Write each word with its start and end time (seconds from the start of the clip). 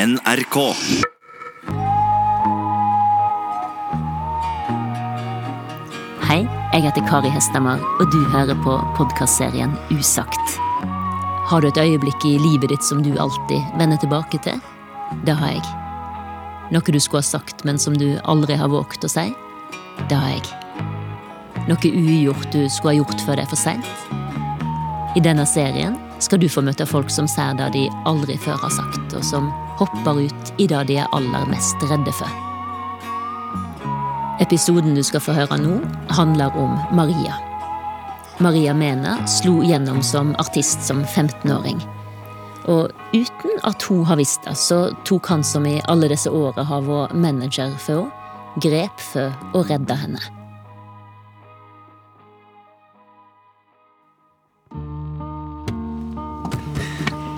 NRK. 0.00 0.56
Hei, 6.24 6.38
jeg 6.72 6.84
heter 6.86 7.04
Kari 7.04 7.28
Hestemar, 7.28 7.82
og 8.00 8.08
du 8.14 8.22
hører 8.32 8.56
på 8.64 8.78
podkastserien 8.96 9.74
Usagt. 9.92 10.56
Har 11.50 11.60
du 11.60 11.68
et 11.68 11.82
øyeblikk 11.82 12.24
i 12.24 12.38
livet 12.40 12.72
ditt 12.72 12.86
som 12.86 13.04
du 13.04 13.12
alltid 13.20 13.60
vender 13.76 14.00
tilbake 14.00 14.40
til? 14.40 14.56
Det 15.28 15.36
har 15.36 15.58
jeg. 15.58 15.68
Noe 16.72 16.96
du 16.96 17.00
skulle 17.02 17.20
ha 17.20 17.32
sagt, 17.34 17.66
men 17.68 17.76
som 17.76 17.92
du 17.92 18.14
aldri 18.24 18.56
har 18.56 18.72
våget 18.72 19.04
å 19.04 19.12
si? 19.18 19.28
Det 20.08 20.16
har 20.16 20.38
jeg. 20.38 20.48
Noe 21.68 21.92
ugjort 21.92 22.48
du 22.54 22.62
skulle 22.70 22.94
ha 22.94 23.00
gjort 23.02 23.26
før 23.26 23.36
det 23.36 23.44
er 23.44 23.52
for 23.52 23.60
seint? 23.68 23.96
I 25.12 25.20
denne 25.20 25.44
serien 25.44 26.00
skal 26.24 26.40
du 26.40 26.48
få 26.48 26.64
møte 26.64 26.88
folk 26.88 27.12
som 27.12 27.28
sier 27.28 27.52
det 27.58 27.74
de 27.76 27.90
aldri 28.08 28.40
før 28.40 28.62
har 28.64 28.72
sagt, 28.72 29.12
og 29.12 29.26
som 29.26 29.52
hopper 29.80 30.22
ut 30.28 30.54
i 30.60 30.68
det 30.70 30.84
de 30.90 31.00
er 31.02 31.10
aller 31.16 31.48
mest 31.50 31.82
redde 31.90 32.12
for. 32.14 32.30
Episoden 34.40 34.94
du 34.96 35.02
skal 35.04 35.20
få 35.24 35.34
høre 35.36 35.58
nå, 35.60 35.80
handler 36.16 36.54
om 36.56 36.78
Maria. 36.96 37.36
Maria 38.40 38.72
Mena 38.72 39.18
slo 39.28 39.58
gjennom 39.60 40.00
som 40.04 40.32
artist 40.40 40.86
som 40.86 41.02
15-åring. 41.04 41.82
Og 42.72 42.88
uten 43.12 43.60
at 43.68 43.84
hun 43.88 44.06
har 44.08 44.16
visst 44.20 44.46
det, 44.48 44.56
så 44.56 44.86
tok 45.08 45.28
han 45.32 45.44
som 45.44 45.66
i 45.68 45.80
alle 45.92 46.08
disse 46.12 46.32
årene 46.32 46.64
har 46.64 46.84
vært 46.88 47.16
manager 47.16 47.76
for 47.76 48.06
henne, 48.06 48.16
grep 48.58 48.98
for 48.98 49.30
å 49.54 49.60
redde 49.62 49.94
henne. 49.94 50.39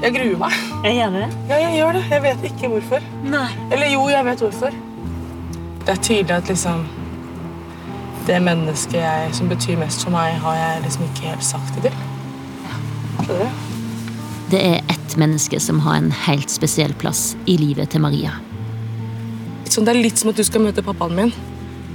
Jeg 0.02 0.14
gruer 0.16 0.38
meg. 0.40 0.54
Jeg 0.82 0.96
gjør 0.96 1.12
det? 1.14 1.26
Ja, 1.46 1.58
jeg 1.62 1.76
gjør 1.78 1.92
det. 1.94 2.00
Jeg 2.10 2.22
vet 2.24 2.46
ikke 2.48 2.70
hvorfor. 2.72 3.04
Nei. 3.22 3.48
Eller 3.70 3.92
jo, 3.92 4.08
jeg 4.10 4.26
vet 4.26 4.42
hvorfor. 4.42 4.74
Det 5.82 5.94
er 5.94 6.02
tydelig 6.02 6.34
at 6.34 6.50
liksom 6.50 6.84
Det 8.26 8.38
mennesket 8.42 9.00
jeg, 9.00 9.30
som 9.34 9.48
betyr 9.50 9.78
mest 9.80 10.04
for 10.06 10.14
meg, 10.14 10.36
har 10.42 10.58
jeg 10.58 10.82
liksom 10.84 11.06
ikke 11.08 11.26
helt 11.26 11.46
sagt 11.46 11.74
det 11.74 11.90
til. 11.90 12.02
Ja. 12.66 12.76
du? 13.26 13.70
Det 14.52 14.60
er 14.62 14.92
ett 14.94 15.16
menneske 15.18 15.58
som 15.60 15.80
har 15.82 15.98
en 15.98 16.12
helt 16.26 16.50
spesiell 16.50 16.94
plass 16.94 17.32
i 17.50 17.56
livet 17.58 17.90
til 17.90 18.02
Maria. 18.04 18.36
Sånn, 19.66 19.86
det 19.86 19.96
er 19.96 20.02
litt 20.04 20.22
som 20.22 20.30
at 20.30 20.38
du 20.38 20.44
skal 20.46 20.62
møte 20.62 20.84
pappaen 20.86 21.18
min. 21.18 21.34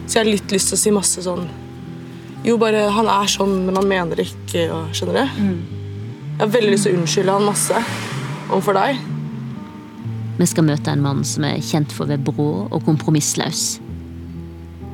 Så 0.07 0.17
jeg 0.17 0.23
har 0.23 0.31
litt 0.31 0.51
lyst 0.55 0.71
til 0.71 0.79
å 0.79 0.83
si 0.83 0.93
masse 0.95 1.23
sånn 1.23 1.47
Jo, 2.45 2.55
bare 2.59 2.85
han 2.95 3.09
er 3.11 3.27
sånn, 3.31 3.65
men 3.67 3.75
han 3.75 3.87
mener 3.87 4.19
det 4.19 4.29
ikke. 4.31 4.67
Og, 4.71 4.95
skjønner 4.95 5.27
du? 5.27 5.76
Jeg 6.37 6.45
har 6.45 6.51
veldig 6.53 6.69
lyst 6.69 6.85
til 6.85 6.93
å 6.93 6.97
unnskylde 6.99 7.33
han 7.33 7.45
masse 7.47 7.79
overfor 8.51 8.75
deg. 8.77 8.99
Vi 10.37 10.45
skal 10.45 10.67
møte 10.67 10.91
en 10.93 11.01
mann 11.01 11.23
som 11.25 11.47
er 11.47 11.63
kjent 11.65 11.89
for 11.89 12.05
å 12.05 12.11
være 12.11 12.21
brå 12.27 12.45
og 12.67 12.83
kompromissløs. 12.85 13.61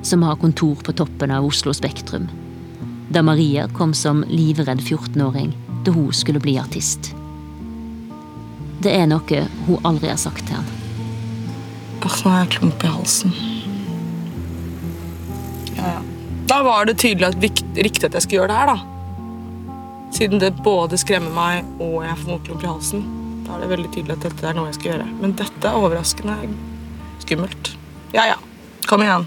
Som 0.08 0.24
har 0.24 0.40
kontor 0.40 0.80
på 0.88 0.96
toppen 0.96 1.34
av 1.36 1.44
Oslo 1.44 1.74
Spektrum. 1.76 2.30
Der 3.12 3.26
Maria 3.28 3.66
kom 3.76 3.92
som 3.92 4.22
livredd 4.30 4.80
14-åring 4.86 5.52
da 5.84 5.92
hun 5.92 6.16
skulle 6.16 6.40
bli 6.40 6.56
artist. 6.62 7.12
Det 8.80 8.96
er 8.96 9.12
noe 9.12 9.44
hun 9.68 9.84
aldri 9.84 10.14
har 10.14 10.24
sagt 10.24 10.48
til 10.48 10.62
han. 10.62 10.72
Uff, 12.08 12.24
nå 12.24 12.32
har 12.32 12.46
jeg 12.46 12.54
klump 12.56 12.88
i 12.88 12.94
halsen. 12.96 13.36
Ja, 15.76 15.92
ja. 15.92 16.02
Da 16.48 16.64
var 16.64 16.88
det 16.88 17.02
tydelig 17.04 17.34
at 17.34 17.44
riktig 17.44 18.08
at 18.08 18.16
jeg 18.16 18.30
skulle 18.30 18.46
gjøre 18.46 18.52
det 18.56 18.64
her, 18.64 18.76
da. 18.78 18.93
Siden 20.14 20.40
det 20.40 20.52
både 20.64 20.98
skremmer 21.02 21.34
meg 21.34 21.82
og 21.82 22.04
jeg 22.06 22.18
får 22.20 22.30
motklump 22.30 22.64
i 22.64 22.70
halsen. 22.70 23.06
Da 23.48 23.56
er 23.56 23.64
det 23.64 23.70
veldig 23.72 23.94
tydelig 23.96 24.18
at 24.20 24.28
dette 24.28 24.46
er 24.46 24.58
noe 24.58 24.70
jeg 24.70 24.78
skal 24.78 24.92
gjøre. 24.92 25.08
Men 25.24 25.34
dette 25.40 25.70
er 25.70 25.80
overraskende 25.80 26.36
skummelt. 27.24 27.72
Ja, 28.14 28.28
ja. 28.30 28.38
Kom 28.86 29.02
igjen. 29.02 29.26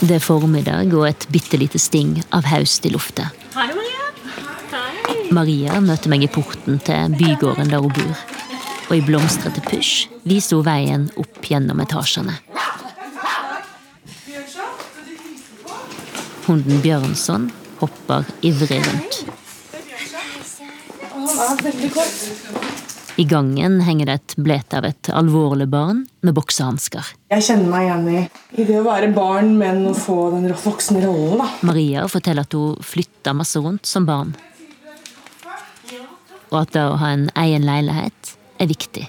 Det 0.00 0.18
er 0.18 0.20
formiddag 0.20 0.92
og 0.92 1.06
et 1.08 1.24
bitte 1.32 1.56
lite 1.56 1.78
sting 1.80 2.18
av 2.36 2.44
haust 2.50 2.84
i 2.84 2.90
lufta. 2.92 3.30
Hei, 3.54 3.70
Maria. 3.72 4.08
Hei. 4.74 5.14
Maria 5.32 5.78
møter 5.80 6.12
meg 6.12 6.26
i 6.26 6.28
porten 6.28 6.76
til 6.84 7.14
bygården 7.16 7.72
der 7.72 7.80
hun 7.80 7.94
bor. 7.96 8.24
Og 8.90 8.92
i 8.98 9.00
blomstrete 9.06 9.64
pysj 9.64 10.10
viser 10.28 10.60
hun 10.60 10.66
veien 10.68 11.08
opp 11.16 11.40
gjennom 11.48 11.80
etasjene. 11.80 12.36
Hunden 16.44 16.84
Bjørnson 16.84 17.48
hopper 17.80 18.28
ivrig 18.44 18.82
rundt. 18.84 19.24
I 23.18 23.24
gangen 23.24 23.78
henger 23.80 24.10
det 24.10 24.14
et 24.18 24.32
blete 24.44 24.76
av 24.76 24.84
et 24.84 25.08
alvorlig 25.08 25.64
barn 25.72 26.02
med 26.20 26.34
boksehansker. 26.36 27.14
Jeg 27.32 27.44
kjenner 27.46 27.70
meg 27.72 27.86
igjen 27.86 28.08
i, 28.12 28.24
i 28.60 28.66
det 28.68 28.76
å 28.76 28.84
være 28.84 29.08
barn, 29.16 29.54
men 29.56 29.86
å 29.88 29.94
få 29.96 30.18
den 30.34 30.50
voksne 30.52 31.00
rollen. 31.00 31.40
da. 31.40 31.46
Maria 31.64 32.04
forteller 32.12 32.44
at 32.44 32.52
hun 32.52 32.76
flytta 32.84 33.32
masse 33.32 33.62
rundt 33.64 33.88
som 33.88 34.04
barn. 34.04 34.34
Og 36.52 36.58
at 36.60 36.76
det 36.76 36.84
å 36.84 36.98
ha 37.00 37.14
en 37.14 37.30
egen 37.40 37.64
leilighet 37.64 38.36
er 38.60 38.68
viktig. 38.68 39.06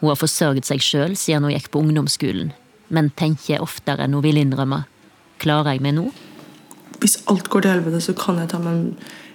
Hun 0.00 0.14
har 0.14 0.16
forsørget 0.16 0.70
seg 0.72 0.80
sjøl 0.80 1.16
siden 1.20 1.44
hun 1.44 1.52
gikk 1.52 1.68
på 1.74 1.84
ungdomsskolen, 1.84 2.54
men 2.88 3.12
tenker 3.12 3.60
oftere 3.60 4.06
enn 4.06 4.16
hun 4.16 4.24
vil 4.24 4.40
innrømme. 4.40 4.86
Klarer 5.44 5.76
jeg 5.76 5.84
meg 5.84 5.98
nå? 5.98 6.08
Hvis 7.04 7.20
alt 7.28 7.52
går 7.52 7.66
til 7.66 7.76
helvete, 7.76 8.00
så 8.08 8.16
kan 8.16 8.40
jeg 8.40 8.54
ta 8.54 8.60
meg 8.64 8.72
en 8.72 8.88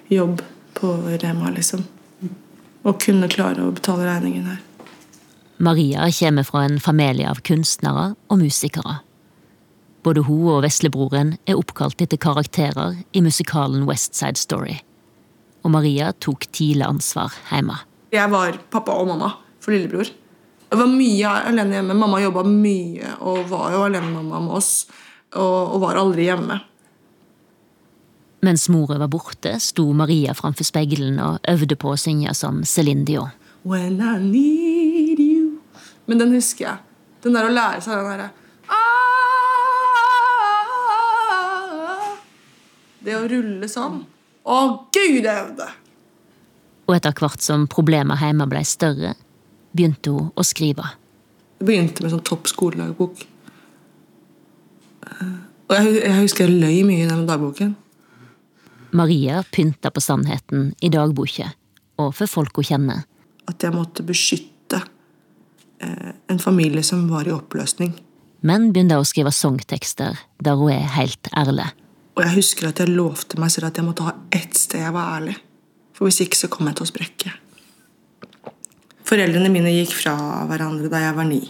jobb 0.10 0.42
på 0.74 0.98
Rema. 1.22 1.54
liksom. 1.54 1.86
Og 2.86 3.00
kunne 3.02 3.30
klare 3.32 3.66
å 3.66 3.74
betale 3.74 4.06
regningen 4.08 4.48
her. 4.50 4.62
Maria 5.58 6.06
kommer 6.12 6.44
fra 6.44 6.66
en 6.68 6.80
familie 6.84 7.30
av 7.30 7.40
kunstnere 7.48 8.14
og 8.30 8.42
musikere. 8.42 9.00
Både 10.06 10.22
hun 10.28 10.52
og 10.52 10.66
veslebroren 10.66 11.38
er 11.50 11.58
oppkalt 11.58 12.02
etter 12.04 12.20
karakterer 12.22 13.00
i 13.16 13.24
musikalen 13.26 13.88
West 13.90 14.14
Side 14.20 14.38
Story. 14.38 14.76
Og 15.66 15.74
Maria 15.74 16.12
tok 16.22 16.46
tidlig 16.54 16.86
ansvar 16.86 17.34
hjemme. 17.50 17.80
Jeg 18.14 18.30
var 18.30 18.60
pappa 18.70 18.94
og 19.00 19.10
mamma 19.10 19.32
for 19.64 19.74
lillebror. 19.74 20.12
Jeg 20.70 20.82
var 20.82 20.92
mye 20.92 21.34
alene 21.50 21.80
hjemme. 21.80 21.98
Mamma 21.98 22.22
jobba 22.22 22.44
mye 22.46 23.16
og 23.24 23.48
var 23.50 23.74
jo 23.74 23.82
alenemamma 23.88 24.44
med 24.46 24.60
oss. 24.60 24.72
Og, 25.34 25.76
og 25.76 25.82
var 25.82 25.98
aldri 26.04 26.28
hjemme. 26.28 26.60
Mens 28.46 28.68
mora 28.70 28.98
var 29.02 29.10
borte, 29.10 29.56
sto 29.64 29.88
Maria 29.98 30.34
framfor 30.38 30.68
speilet 30.68 31.18
og 31.24 31.40
øvde 31.50 31.76
på 31.82 31.94
å 31.94 31.98
synge 31.98 32.34
som 32.38 32.62
Céline 32.68 33.06
Dion. 33.08 33.32
When 33.66 33.98
I 33.98 34.20
need 34.22 35.20
you 35.20 35.58
Men 36.06 36.20
den 36.22 36.36
husker 36.36 36.66
jeg. 36.68 36.78
Den 37.24 37.34
der 37.34 37.48
å 37.48 37.54
lære 37.54 37.82
seg 37.82 37.96
den 37.98 38.06
derre 38.12 38.28
ah, 41.56 42.12
Det 43.02 43.16
å 43.18 43.24
rulle 43.32 43.70
sånn. 43.70 44.04
Å, 44.46 44.58
gud, 44.94 45.24
jeg 45.26 45.40
øvde! 45.42 45.68
Og 46.86 46.94
etter 46.94 47.16
hvert 47.18 47.42
som 47.42 47.66
problemer 47.72 48.20
hjemme 48.22 48.46
ble 48.50 48.62
større, 48.70 49.16
begynte 49.74 50.14
hun 50.14 50.28
å 50.38 50.46
skrive. 50.46 50.86
Det 51.58 51.66
begynte 51.66 52.06
med 52.06 52.14
sånn 52.14 52.22
topp 52.30 52.46
skoledagbok. 52.52 53.24
Eh, 55.10 55.34
Og 55.66 55.74
jeg, 55.80 55.96
jeg 56.04 56.20
husker 56.20 56.46
jeg 56.46 56.60
løy 56.62 56.84
mye 56.86 57.08
i 57.08 57.10
den 57.10 57.26
dagboken. 57.26 57.74
Maria 58.96 59.44
pynta 59.52 59.92
på 59.92 60.02
sannheten 60.02 60.70
i 60.82 60.90
dagboka, 60.90 61.52
og 62.00 62.14
for 62.16 62.32
folk 62.32 62.56
hun 62.60 62.68
kjenner. 62.70 63.06
At 63.50 63.64
jeg 63.64 63.76
måtte 63.76 64.06
beskytte 64.08 64.80
eh, 65.84 66.14
en 66.32 66.40
familie 66.40 66.84
som 66.84 67.06
var 67.12 67.28
i 67.28 67.34
oppløsning. 67.36 67.94
Men 68.46 68.70
begynte 68.72 69.00
å 69.02 69.08
skrive 69.08 69.34
sangtekster 69.36 70.20
der 70.44 70.60
hun 70.60 70.72
er 70.74 70.88
helt 70.96 71.30
ærlig. 71.36 71.68
Og 72.16 72.24
jeg 72.24 72.38
husker 72.38 72.70
at 72.70 72.80
jeg 72.80 72.94
lovte 72.94 73.40
meg 73.42 73.52
selv 73.52 73.70
at 73.70 73.82
jeg 73.82 73.88
måtte 73.88 74.06
ha 74.08 74.16
ett 74.32 74.56
sted 74.56 74.86
jeg 74.86 74.96
var 74.96 75.18
ærlig. 75.18 75.36
For 75.96 76.08
hvis 76.08 76.22
ikke 76.24 76.40
så 76.40 76.50
kom 76.52 76.70
jeg 76.70 76.78
til 76.78 76.86
å 76.86 76.92
sprekke. 76.92 77.34
Foreldrene 79.06 79.52
mine 79.52 79.74
gikk 79.76 79.94
fra 79.98 80.16
hverandre 80.50 80.90
da 80.92 81.04
jeg 81.04 81.18
var 81.18 81.28
ni. 81.28 81.42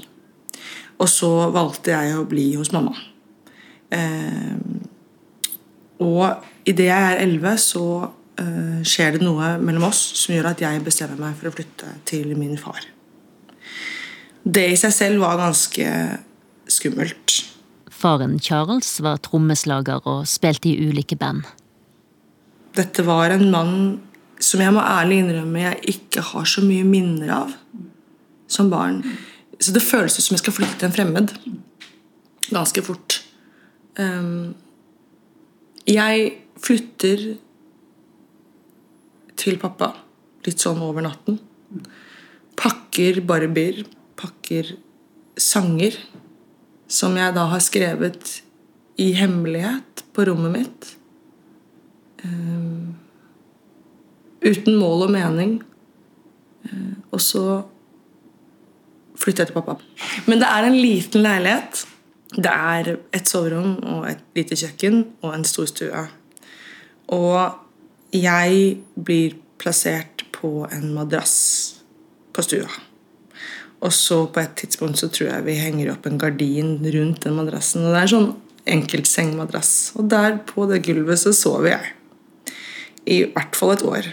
Og 0.98 1.10
så 1.12 1.30
valgte 1.54 1.94
jeg 1.94 2.18
å 2.18 2.26
bli 2.30 2.48
hos 2.58 2.74
mamma. 2.74 2.96
Eh, 3.94 4.58
og 6.02 6.44
idet 6.66 6.90
jeg 6.90 7.14
er 7.14 7.22
elleve, 7.24 7.56
så 7.62 7.86
uh, 8.10 8.80
skjer 8.86 9.18
det 9.18 9.26
noe 9.26 9.56
mellom 9.62 9.88
oss 9.90 10.02
som 10.20 10.36
gjør 10.36 10.52
at 10.52 10.64
jeg 10.66 10.84
bestemmer 10.86 11.22
meg 11.22 11.38
for 11.40 11.50
å 11.50 11.56
flytte 11.56 11.92
til 12.10 12.34
min 12.38 12.58
far. 12.60 12.84
Det 14.46 14.66
i 14.70 14.78
seg 14.78 14.94
selv 14.94 15.24
var 15.26 15.40
ganske 15.42 15.92
skummelt. 16.70 17.40
Faren 17.90 18.38
Charles 18.44 18.90
var 19.02 19.22
trommeslager 19.26 20.04
og 20.10 20.28
spilte 20.30 20.70
i 20.70 20.90
ulike 20.90 21.18
band. 21.18 21.46
Dette 22.76 23.06
var 23.08 23.32
en 23.34 23.48
mann 23.54 23.78
som 24.44 24.62
jeg 24.62 24.74
må 24.76 24.84
ærlig 24.84 25.22
innrømme 25.24 25.64
jeg 25.64 25.96
ikke 25.96 26.26
har 26.34 26.50
så 26.50 26.62
mye 26.66 26.86
minner 26.86 27.32
av 27.38 27.54
som 28.52 28.70
barn. 28.70 29.00
Så 29.60 29.74
det 29.74 29.84
føles 29.86 30.18
som 30.20 30.36
jeg 30.36 30.44
skal 30.44 30.58
flytte 30.58 30.78
til 30.82 30.90
en 30.90 30.96
fremmed. 30.96 31.32
Ganske 32.52 32.84
fort. 32.86 33.22
Um, 33.98 34.54
jeg 35.88 36.34
flytter 36.66 37.28
til 39.40 39.60
pappa 39.62 39.92
litt 40.46 40.62
sånn 40.62 40.82
over 40.86 41.06
natten. 41.06 41.40
Pakker 42.58 43.22
barbier, 43.28 43.84
pakker 44.18 44.76
sanger, 45.42 45.98
som 46.88 47.18
jeg 47.18 47.34
da 47.36 47.48
har 47.52 47.64
skrevet 47.64 48.40
i 49.02 49.12
hemmelighet 49.18 50.06
på 50.16 50.28
rommet 50.30 50.54
mitt. 50.54 50.92
Um, 52.24 52.96
uten 54.46 54.78
mål 54.80 55.08
og 55.08 55.16
mening. 55.16 55.58
Uh, 56.70 56.94
og 57.12 57.22
så 57.24 57.44
flytter 59.20 59.46
jeg 59.46 59.52
til 59.52 59.58
pappa. 59.58 59.78
Men 60.30 60.42
det 60.42 60.52
er 60.52 60.70
en 60.70 60.78
liten 60.78 61.26
leilighet. 61.26 61.84
Det 62.36 62.52
er 62.52 62.96
et 63.16 63.30
soverom 63.30 63.78
og 63.96 64.08
et 64.10 64.24
lite 64.38 64.58
kjøkken 64.60 65.02
og 65.24 65.34
en 65.34 65.46
stor 65.48 65.68
stue. 65.72 66.06
Og 67.14 68.16
jeg 68.16 68.78
blir 68.96 69.36
plassert 69.62 70.26
på 70.36 70.66
en 70.72 70.92
madrass 70.96 71.36
på 72.36 72.44
stua. 72.46 72.70
Og 73.86 73.94
så 73.94 74.24
på 74.32 74.42
et 74.42 74.56
tidspunkt 74.58 75.00
så 75.00 75.10
tror 75.14 75.30
jeg 75.30 75.46
vi 75.46 75.58
henger 75.60 75.92
opp 75.94 76.08
en 76.08 76.20
gardin 76.22 76.78
rundt 76.80 77.26
den 77.26 77.38
madrassen. 77.38 77.86
Og 77.86 77.94
det 77.94 78.02
er 78.02 78.14
sånn 78.14 78.32
enkeltsengmadrass. 78.76 79.74
Og 80.00 80.10
der 80.10 80.40
på 80.48 80.66
det 80.70 80.82
gulvet 80.88 81.22
så 81.22 81.34
sover 81.36 81.76
jeg. 81.76 81.92
I 83.06 83.18
hvert 83.36 83.58
fall 83.58 83.76
et 83.76 83.86
år. 83.86 84.08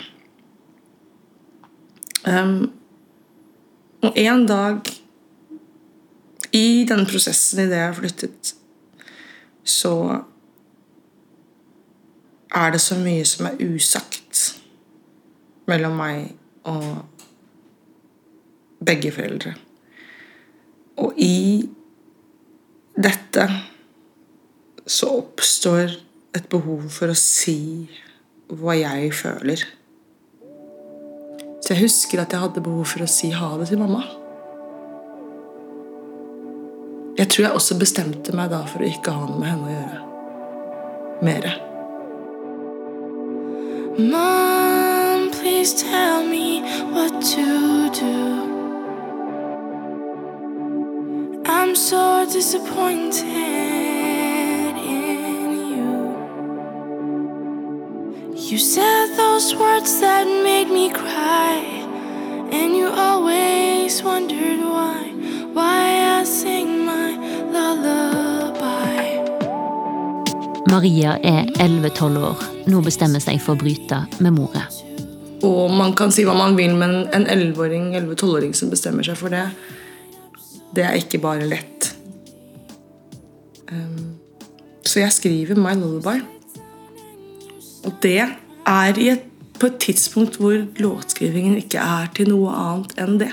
Um, 2.28 2.72
og 4.02 4.18
en 4.18 4.44
dag 4.46 4.90
i 6.52 6.84
denne 6.88 7.08
prosessen 7.08 7.64
idet 7.64 7.78
jeg 7.78 7.88
har 7.88 7.96
flyttet, 7.96 8.52
så 9.64 9.94
er 12.54 12.72
det 12.74 12.80
så 12.84 12.98
mye 13.00 13.24
som 13.28 13.48
er 13.48 13.60
usagt 13.64 14.42
mellom 15.70 15.96
meg 15.96 16.32
og 16.68 16.84
begge 18.84 19.12
foreldre. 19.14 19.54
Og 21.00 21.16
i 21.16 21.68
dette 22.98 23.46
så 24.86 25.08
oppstår 25.22 25.94
et 26.36 26.48
behov 26.52 26.88
for 26.92 27.12
å 27.12 27.18
si 27.18 27.86
hva 28.52 28.76
jeg 28.76 29.12
føler. 29.16 29.64
Så 31.62 31.72
jeg 31.72 31.84
husker 31.86 32.20
at 32.20 32.34
jeg 32.34 32.42
hadde 32.42 32.64
behov 32.64 32.88
for 32.90 33.04
å 33.04 33.10
si 33.10 33.30
ha 33.32 33.52
det 33.60 33.70
til 33.70 33.80
mamma. 33.80 34.02
Jeg 37.16 37.28
tror 37.28 37.46
jeg 37.46 37.56
også 37.56 37.78
bestemte 37.80 38.34
meg 38.36 38.50
da 38.52 38.64
for 38.68 38.82
å 38.82 38.88
ikke 38.88 39.12
ha 39.14 39.28
noe 39.28 39.40
med 39.40 39.52
henne 39.52 39.68
å 39.68 39.76
gjøre. 39.76 40.00
Mere. 41.22 41.71
Mom, 43.98 45.30
please 45.30 45.74
tell 45.74 46.24
me 46.24 46.62
what 46.92 47.20
to 47.20 47.90
do. 47.90 48.62
I'm 51.44 51.76
so 51.76 52.24
disappointed 52.24 53.22
in 54.78 55.50
you. 55.68 56.16
You 58.34 58.56
said 58.58 59.14
those 59.16 59.54
words 59.54 60.00
that 60.00 60.24
made 60.26 60.68
me 60.70 60.88
cry, 60.90 61.60
and 62.50 62.74
you 62.74 62.88
always 62.88 64.02
wondered 64.02 64.60
why. 64.60 65.12
Why 65.52 66.20
I 66.20 66.24
sing 66.24 66.86
my 66.86 67.10
lullaby. 67.52 69.20
Maria 70.64 71.18
er 71.22 71.44
11-12 71.58 72.16
år. 72.16 72.51
Nå 72.70 72.82
bestemmer 72.84 73.22
seg 73.22 73.40
for 73.42 73.56
å 73.56 73.60
bryte 73.62 74.04
med 74.22 74.36
mora. 74.36 74.66
Og 75.42 75.72
man 75.74 75.94
kan 75.98 76.12
si 76.14 76.22
hva 76.26 76.34
man 76.38 76.54
vil, 76.58 76.76
men 76.78 77.08
en 77.14 77.26
11-åring, 77.26 77.90
11-12-åring 77.98 78.54
som 78.54 78.70
bestemmer 78.70 79.06
seg 79.06 79.18
for 79.18 79.34
det, 79.34 79.48
det 80.76 80.84
er 80.86 81.00
ikke 81.00 81.20
bare 81.22 81.48
lett. 81.50 81.90
Um, 83.72 84.14
så 84.86 85.02
jeg 85.02 85.16
skriver 85.16 85.58
My 85.58 85.74
Lullaby. 85.78 86.22
Og 87.82 87.98
det 88.04 88.20
er 88.22 89.00
et, 89.02 89.26
på 89.58 89.66
et 89.66 89.80
tidspunkt 89.82 90.38
hvor 90.38 90.54
låtskrivingen 90.78 91.58
ikke 91.58 91.82
er 91.82 92.12
til 92.14 92.30
noe 92.30 92.54
annet 92.54 92.94
enn 93.02 93.18
det. 93.24 93.32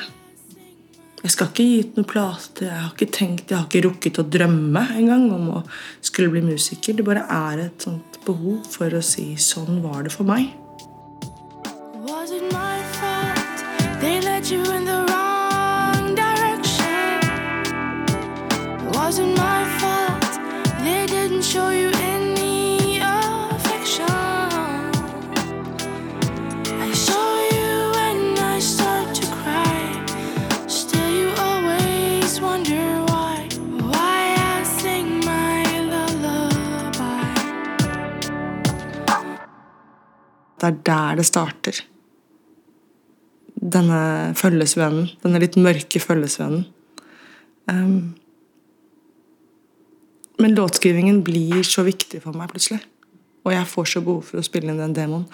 Jeg 1.19 1.33
skal 1.33 1.49
ikke 1.49 1.65
gi 1.67 1.79
ut 1.83 1.97
noen 1.97 2.07
plate. 2.07 2.63
Jeg 2.63 2.79
har 2.79 2.93
ikke 2.93 3.11
tenkt, 3.11 3.51
jeg 3.51 3.57
har 3.57 3.67
ikke 3.67 3.83
rukket 3.89 4.21
å 4.21 4.27
drømme 4.37 4.85
engang 4.95 5.27
om 5.35 5.49
å 5.57 5.65
skulle 5.99 6.31
bli 6.31 6.45
musiker. 6.47 6.95
Det 6.95 7.07
bare 7.07 7.25
er 7.27 7.65
et 7.65 7.87
sånt 7.87 8.21
behov 8.23 8.63
for 8.71 8.95
å 8.95 9.03
si 9.03 9.33
sånn 9.35 9.83
var 9.83 10.07
det 10.07 10.15
for 10.15 10.27
meg. 10.29 10.53
Was 12.07 12.31
it 12.31 12.47
my 12.53 12.68
Det 40.59 40.67
er 40.67 40.79
der 40.89 41.19
det 41.19 41.27
starter. 41.27 41.81
Denne 43.59 44.01
følgesvennen. 44.39 45.09
Denne 45.23 45.41
litt 45.41 45.57
mørke 45.59 46.01
følgesvennen. 46.03 46.65
Um, 47.69 48.15
men 50.39 50.55
låtskrivingen 50.55 51.23
blir 51.23 51.63
så 51.67 51.83
viktig 51.87 52.21
for 52.23 52.37
meg 52.37 52.51
plutselig. 52.51 52.79
Og 53.45 53.53
jeg 53.53 53.67
får 53.67 53.89
så 53.93 54.03
behov 54.03 54.23
for 54.29 54.39
å 54.39 54.45
spille 54.45 54.71
inn 54.71 54.79
den 54.79 54.95
demoen. 54.95 55.25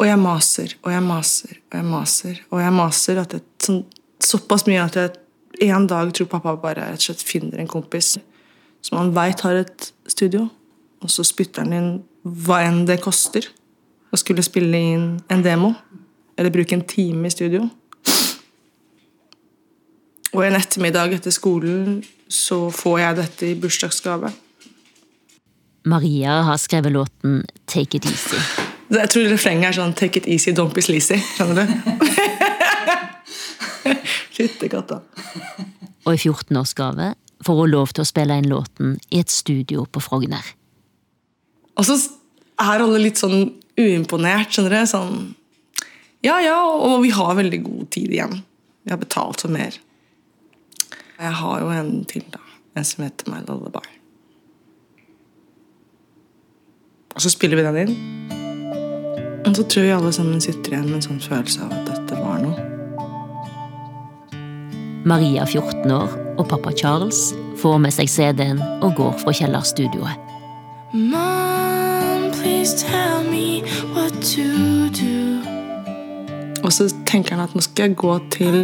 Og 0.00 0.08
jeg 0.08 0.18
maser 0.18 0.74
og 0.82 0.90
jeg 0.90 1.02
maser 1.06 1.58
og 1.70 1.76
jeg 1.78 1.86
maser 1.86 2.38
og 2.50 2.58
jeg 2.58 2.72
maser 2.74 3.20
at 3.22 3.36
jeg, 3.36 3.44
sånn, 3.62 3.84
såpass 4.18 4.64
mye 4.66 4.82
at 4.82 4.96
jeg 4.98 5.70
en 5.70 5.86
dag 5.86 6.10
tror 6.16 6.30
pappa 6.32 6.56
bare 6.58 6.88
rett 6.90 6.98
og 6.98 7.06
slett 7.06 7.22
finner 7.22 7.60
en 7.62 7.70
kompis 7.70 8.16
som 8.84 8.98
han 8.98 9.12
veit 9.16 9.40
har 9.46 9.56
et 9.62 9.86
studio, 10.10 10.48
og 11.00 11.12
så 11.12 11.24
spytter 11.24 11.64
han 11.64 11.76
inn 11.76 11.92
hva 12.24 12.58
enn 12.66 12.82
det 12.88 12.98
koster 13.04 13.46
å 14.14 14.20
skulle 14.20 14.44
spille 14.46 14.78
inn 14.94 15.06
en 15.30 15.44
demo. 15.44 15.74
Eller 16.38 16.54
bruke 16.54 16.74
en 16.76 16.86
time 16.86 17.28
i 17.28 17.34
studio. 17.34 17.60
Og 20.34 20.42
en 20.42 20.56
ettermiddag 20.58 21.14
etter 21.14 21.30
skolen 21.34 22.00
så 22.30 22.70
får 22.74 22.98
jeg 22.98 23.16
dette 23.20 23.46
i 23.46 23.58
bursdagsgave. 23.58 24.32
Maria 25.86 26.40
har 26.48 26.58
skrevet 26.58 26.92
låten 26.94 27.44
Take 27.66 27.96
It 28.00 28.06
Easy. 28.08 28.38
Jeg 28.94 29.10
tror 29.10 29.28
refrenget 29.28 29.68
er 29.70 29.74
sånn 29.76 29.94
Take 29.96 30.18
it 30.20 30.26
easy, 30.28 30.52
don't 30.56 30.74
be 30.74 30.82
sleazy. 30.84 31.18
Skjønner 31.36 31.64
du? 31.64 31.68
Fyttekatta. 34.34 35.00
Og 36.04 36.16
i 36.16 36.20
14-årsgave 36.20 37.12
får 37.44 37.60
hun 37.60 37.72
lov 37.72 37.92
til 37.94 38.04
å 38.04 38.08
spille 38.08 38.36
inn 38.40 38.50
låten 38.50 38.96
i 39.10 39.20
et 39.22 39.32
studio 39.32 39.84
på 39.86 40.02
Frogner. 40.04 40.44
Og 41.78 41.86
så 41.88 41.96
er 42.60 42.84
alle 42.84 43.00
litt 43.02 43.20
sånn 43.20 43.52
uimponert, 43.80 44.52
skjønner 44.52 44.78
du. 44.78 44.90
Sånn 44.90 45.16
Ja, 46.24 46.38
ja, 46.40 46.56
og 46.64 47.02
vi 47.04 47.10
har 47.12 47.34
veldig 47.36 47.60
god 47.66 47.90
tid 47.92 48.12
igjen. 48.14 48.38
Vi 48.84 48.92
har 48.92 49.00
betalt 49.00 49.44
for 49.44 49.52
mer. 49.52 49.76
Jeg 51.18 51.36
har 51.40 51.60
jo 51.60 51.68
en 51.72 52.04
til, 52.08 52.24
da. 52.32 52.40
En 52.76 52.84
som 52.84 53.04
heter 53.04 53.28
My 53.30 53.42
Lullaby. 53.44 53.84
Og 57.14 57.22
så 57.22 57.30
spiller 57.30 57.60
vi 57.60 57.66
den 57.66 57.78
inn. 57.84 57.94
Og 59.44 59.52
så 59.56 59.62
tror 59.68 59.84
vi 59.84 59.92
alle 59.94 60.12
sammen 60.12 60.40
sitter 60.42 60.72
igjen 60.72 60.88
med 60.88 60.98
en 60.98 61.04
sånn 61.04 61.22
følelse 61.22 61.62
av 61.62 61.74
at 61.76 61.92
dette 61.92 62.18
var 62.18 62.40
noe. 62.42 62.70
Maria 65.04 65.44
14 65.44 65.92
år 65.92 66.16
og 66.40 66.48
pappa 66.48 66.72
Charles 66.72 67.28
får 67.60 67.78
med 67.84 67.92
seg 67.94 68.08
CD-en 68.10 68.62
og 68.80 68.96
går 68.98 69.12
fra 69.20 69.36
kjellerstudioet. 69.36 70.32
Mom, 70.94 72.30
please 72.32 72.74
tell 72.80 73.03
Og 76.64 76.72
så 76.72 76.88
tenker 77.06 77.36
han 77.36 77.44
at 77.44 77.54
nå 77.54 77.62
skal 77.64 77.90
jeg 77.90 77.98
gå 78.00 78.14
til 78.34 78.62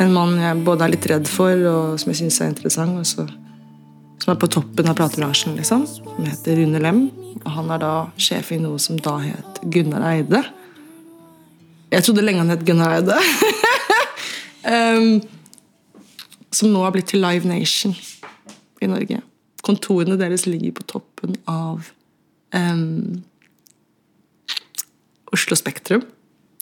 en 0.00 0.12
mann 0.14 0.38
jeg 0.40 0.64
både 0.64 0.86
er 0.86 0.92
litt 0.94 1.06
redd 1.10 1.28
for, 1.28 1.54
og 1.70 2.00
som 2.00 2.10
jeg 2.10 2.22
syns 2.22 2.40
er 2.40 2.50
interessant. 2.52 2.98
Og 2.98 3.06
så 3.06 3.26
som 4.20 4.34
er 4.34 4.40
på 4.40 4.50
toppen 4.52 4.88
av 4.88 4.96
platebransjen, 4.98 5.56
liksom. 5.56 5.86
Som 5.88 6.26
heter 6.28 6.60
Rune 6.60 6.80
Lem. 6.82 7.00
Og 7.40 7.50
han 7.54 7.70
er 7.72 7.80
da 7.80 7.92
sjef 8.20 8.52
i 8.52 8.60
noe 8.60 8.80
som 8.82 8.98
da 9.00 9.16
het 9.22 9.60
Gunnar 9.72 10.04
Eide. 10.10 10.42
Jeg 11.90 12.04
trodde 12.06 12.24
lenge 12.24 12.44
han 12.44 12.52
het 12.52 12.66
Gunnar 12.68 12.98
Eide. 12.98 13.16
um, 14.74 15.08
som 16.52 16.72
nå 16.72 16.84
har 16.84 16.92
blitt 16.94 17.08
til 17.12 17.24
Live 17.24 17.48
Nation 17.48 17.96
i 18.80 18.90
Norge. 18.90 19.22
Kontorene 19.64 20.18
deres 20.20 20.46
ligger 20.48 20.76
på 20.76 20.86
toppen 20.96 21.36
av 21.48 21.88
um, 22.52 23.22
Oslo 25.34 25.56
Spektrum, 25.58 26.02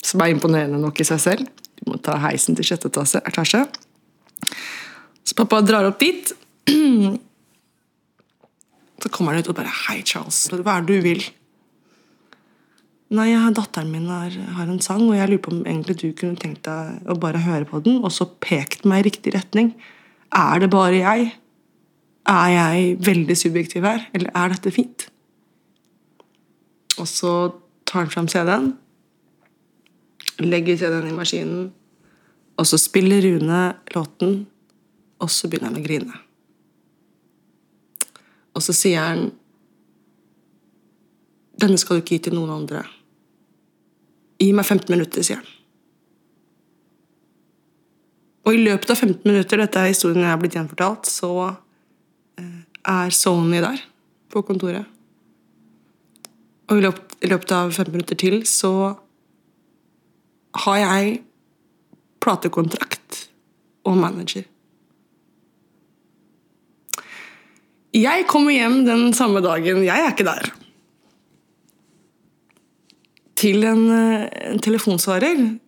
som 0.05 0.23
er 0.23 0.35
imponerende 0.35 0.81
nok 0.81 1.01
i 1.01 1.07
seg 1.09 1.23
selv. 1.23 1.49
Du 1.79 1.91
må 1.91 1.99
ta 2.03 2.19
heisen 2.23 2.57
til 2.59 2.67
sjette 2.67 2.91
etasje. 2.91 3.65
Så 5.25 5.37
pappa 5.39 5.61
drar 5.65 5.89
opp 5.89 5.99
dit. 6.03 6.33
Så 8.99 9.11
kommer 9.15 9.37
han 9.37 9.45
ut 9.45 9.51
og 9.53 9.55
bare 9.55 9.71
'Hei, 9.71 10.03
Charles. 10.03 10.49
Hva 10.51 10.79
er 10.79 10.87
det 10.87 10.97
du 10.97 11.03
vil?' 11.03 11.29
Nei, 13.09 13.33
datteren 13.57 13.89
min 13.89 14.09
har, 14.11 14.29
har 14.29 14.69
en 14.69 14.83
sang, 14.85 15.07
og 15.07 15.17
jeg 15.17 15.31
lurer 15.31 15.41
på 15.41 15.53
om 15.55 15.63
egentlig 15.65 15.97
du 16.03 16.09
kunne 16.13 16.37
tenkt 16.37 16.67
deg 16.67 17.07
å 17.09 17.17
bare 17.17 17.41
høre 17.41 17.65
på 17.65 17.81
den, 17.81 18.03
og 18.05 18.13
så 18.13 18.27
pekt 18.29 18.85
meg 18.85 19.01
i 19.01 19.09
riktig 19.09 19.33
retning. 19.33 19.71
Er 20.29 20.61
det 20.61 20.69
bare 20.69 20.99
jeg? 20.99 21.31
Er 22.29 22.49
jeg 22.53 22.99
veldig 23.07 23.37
subjektiv 23.41 23.87
her, 23.89 24.05
eller 24.13 24.35
er 24.37 24.53
dette 24.53 24.75
fint? 24.75 25.07
Og 27.01 27.09
så 27.09 27.33
tar 27.89 28.05
han 28.05 28.13
fram 28.13 28.29
CD-en, 28.29 28.71
legger 30.45 30.77
CD-en 30.77 31.09
i 31.09 31.17
maskinen, 31.17 31.69
og 32.59 32.67
så 32.69 32.79
spiller 32.81 33.23
Rune 33.25 33.63
låten, 33.95 34.41
og 35.19 35.31
så 35.33 35.49
begynner 35.49 35.73
han 35.73 35.81
å 35.81 35.85
grine. 35.85 36.19
Og 38.55 38.65
så 38.65 38.75
sier 38.75 39.05
han 39.05 39.29
Denne 41.59 41.79
skal 41.81 41.99
du 41.99 42.05
ikke 42.05 42.15
gi 42.15 42.29
til 42.29 42.37
noen 42.39 42.53
andre. 42.55 42.85
Gi 44.39 44.53
meg 44.55 44.63
15 44.63 44.93
minutter, 44.95 45.25
sier 45.27 45.41
han. 45.41 45.49
Og 48.47 48.55
i 48.55 48.61
løpet 48.63 48.93
av 48.95 49.01
15 49.01 49.27
minutter, 49.27 49.59
dette 49.59 49.81
er 49.83 49.91
historien 49.91 50.23
jeg 50.23 50.31
har 50.31 50.39
blitt 50.39 50.55
gjenfortalt, 50.55 51.11
så 51.11 51.33
eh, 52.39 52.61
er 52.95 53.11
Sony 53.13 53.59
der 53.65 53.83
på 54.31 54.45
kontoret. 54.47 54.87
Og 56.69 56.79
i 56.79 56.85
løpet, 56.85 57.53
av 57.57 57.73
fem 57.73 57.89
minutter 57.95 58.19
til 58.21 58.43
så 58.49 58.73
har 60.65 60.79
jeg 60.83 61.19
platekontrakt 62.21 63.25
og 63.89 63.97
manager. 63.97 64.45
Jeg 67.97 68.27
kommer 68.29 68.53
hjem 68.53 68.83
den 68.85 69.13
samme 69.17 69.41
dagen. 69.41 69.81
Jeg 69.87 70.05
er 70.05 70.13
ikke 70.13 70.29
der. 70.29 70.51
Til 73.39 73.65
en, 73.65 73.85
eh, 73.95 74.29
en 74.53 74.61
telefonsvarer 74.61 75.59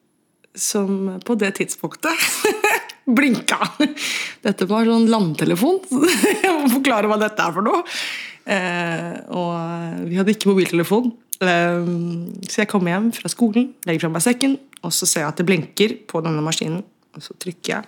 som 0.55 1.21
på 1.25 1.37
det 1.39 1.55
tidspunktet 1.57 2.13
blinka. 3.17 3.59
Dette 4.45 4.69
var 4.69 4.85
sånn 4.85 5.09
landtelefon. 5.11 5.81
Jeg 6.45 6.53
må 6.55 6.69
forklare 6.77 7.09
hva 7.09 7.19
dette 7.21 7.47
er 7.47 7.57
for 7.57 7.67
noe. 7.67 7.85
Eh, 8.47 9.17
og 9.29 10.07
vi 10.09 10.17
hadde 10.19 10.35
ikke 10.35 10.51
mobiltelefon. 10.51 11.13
Eh, 11.41 11.91
så 12.49 12.63
jeg 12.63 12.69
kommer 12.69 12.95
hjem 12.95 13.11
fra 13.17 13.29
skolen, 13.33 13.73
legger 13.87 14.07
fra 14.07 14.15
meg 14.15 14.25
sekken, 14.25 14.59
og 14.83 14.93
så 14.93 15.09
ser 15.09 15.25
jeg 15.25 15.33
at 15.33 15.41
det 15.41 15.47
blinker 15.49 15.97
på 16.09 16.23
denne 16.25 16.45
maskinen. 16.45 16.83
Og 17.15 17.23
så 17.23 17.35
trykker 17.43 17.75
jeg 17.75 17.85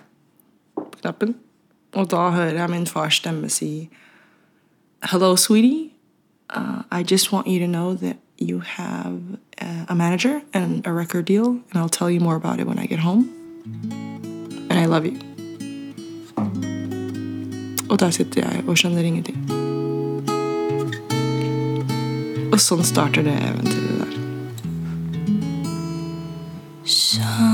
på 0.75 1.01
knappen, 1.01 1.35
og 1.93 2.09
da 2.11 2.29
hører 2.33 2.59
jeg 2.59 2.69
min 2.69 2.87
fars 2.87 3.21
stemme 3.21 3.49
si 3.49 3.89
Hello, 5.03 5.35
sweetie. 5.35 5.91
Uh, 6.49 6.83
I 6.91 7.03
just 7.03 7.31
want 7.31 7.47
you 7.47 7.59
to 7.59 7.67
know 7.67 7.93
that 7.95 8.15
you 8.37 8.61
have 8.61 9.19
uh, 9.61 9.85
a 9.89 9.95
manager 9.95 10.41
and 10.53 10.87
a 10.87 10.93
record 10.93 11.25
deal, 11.25 11.47
and 11.47 11.75
I'll 11.75 11.89
tell 11.89 12.09
you 12.09 12.21
more 12.21 12.35
about 12.35 12.59
it 12.59 12.67
when 12.67 12.79
I 12.79 12.85
get 12.85 12.99
home. 12.99 13.29
And 14.69 14.79
I 14.79 14.85
love 14.85 15.05
you. 15.05 15.19
Og 17.89 17.99
der 17.99 18.09
sitter 18.09 18.41
jeg 18.41 18.63
og 18.67 18.77
skjønner 18.77 19.01
ingenting. 19.01 19.62
Og 22.53 22.61
sånn 22.61 22.83
starter 22.85 23.25
det 23.25 23.33
eventyret 23.49 23.97
der. 24.03 24.21
Somewhere 26.85 27.52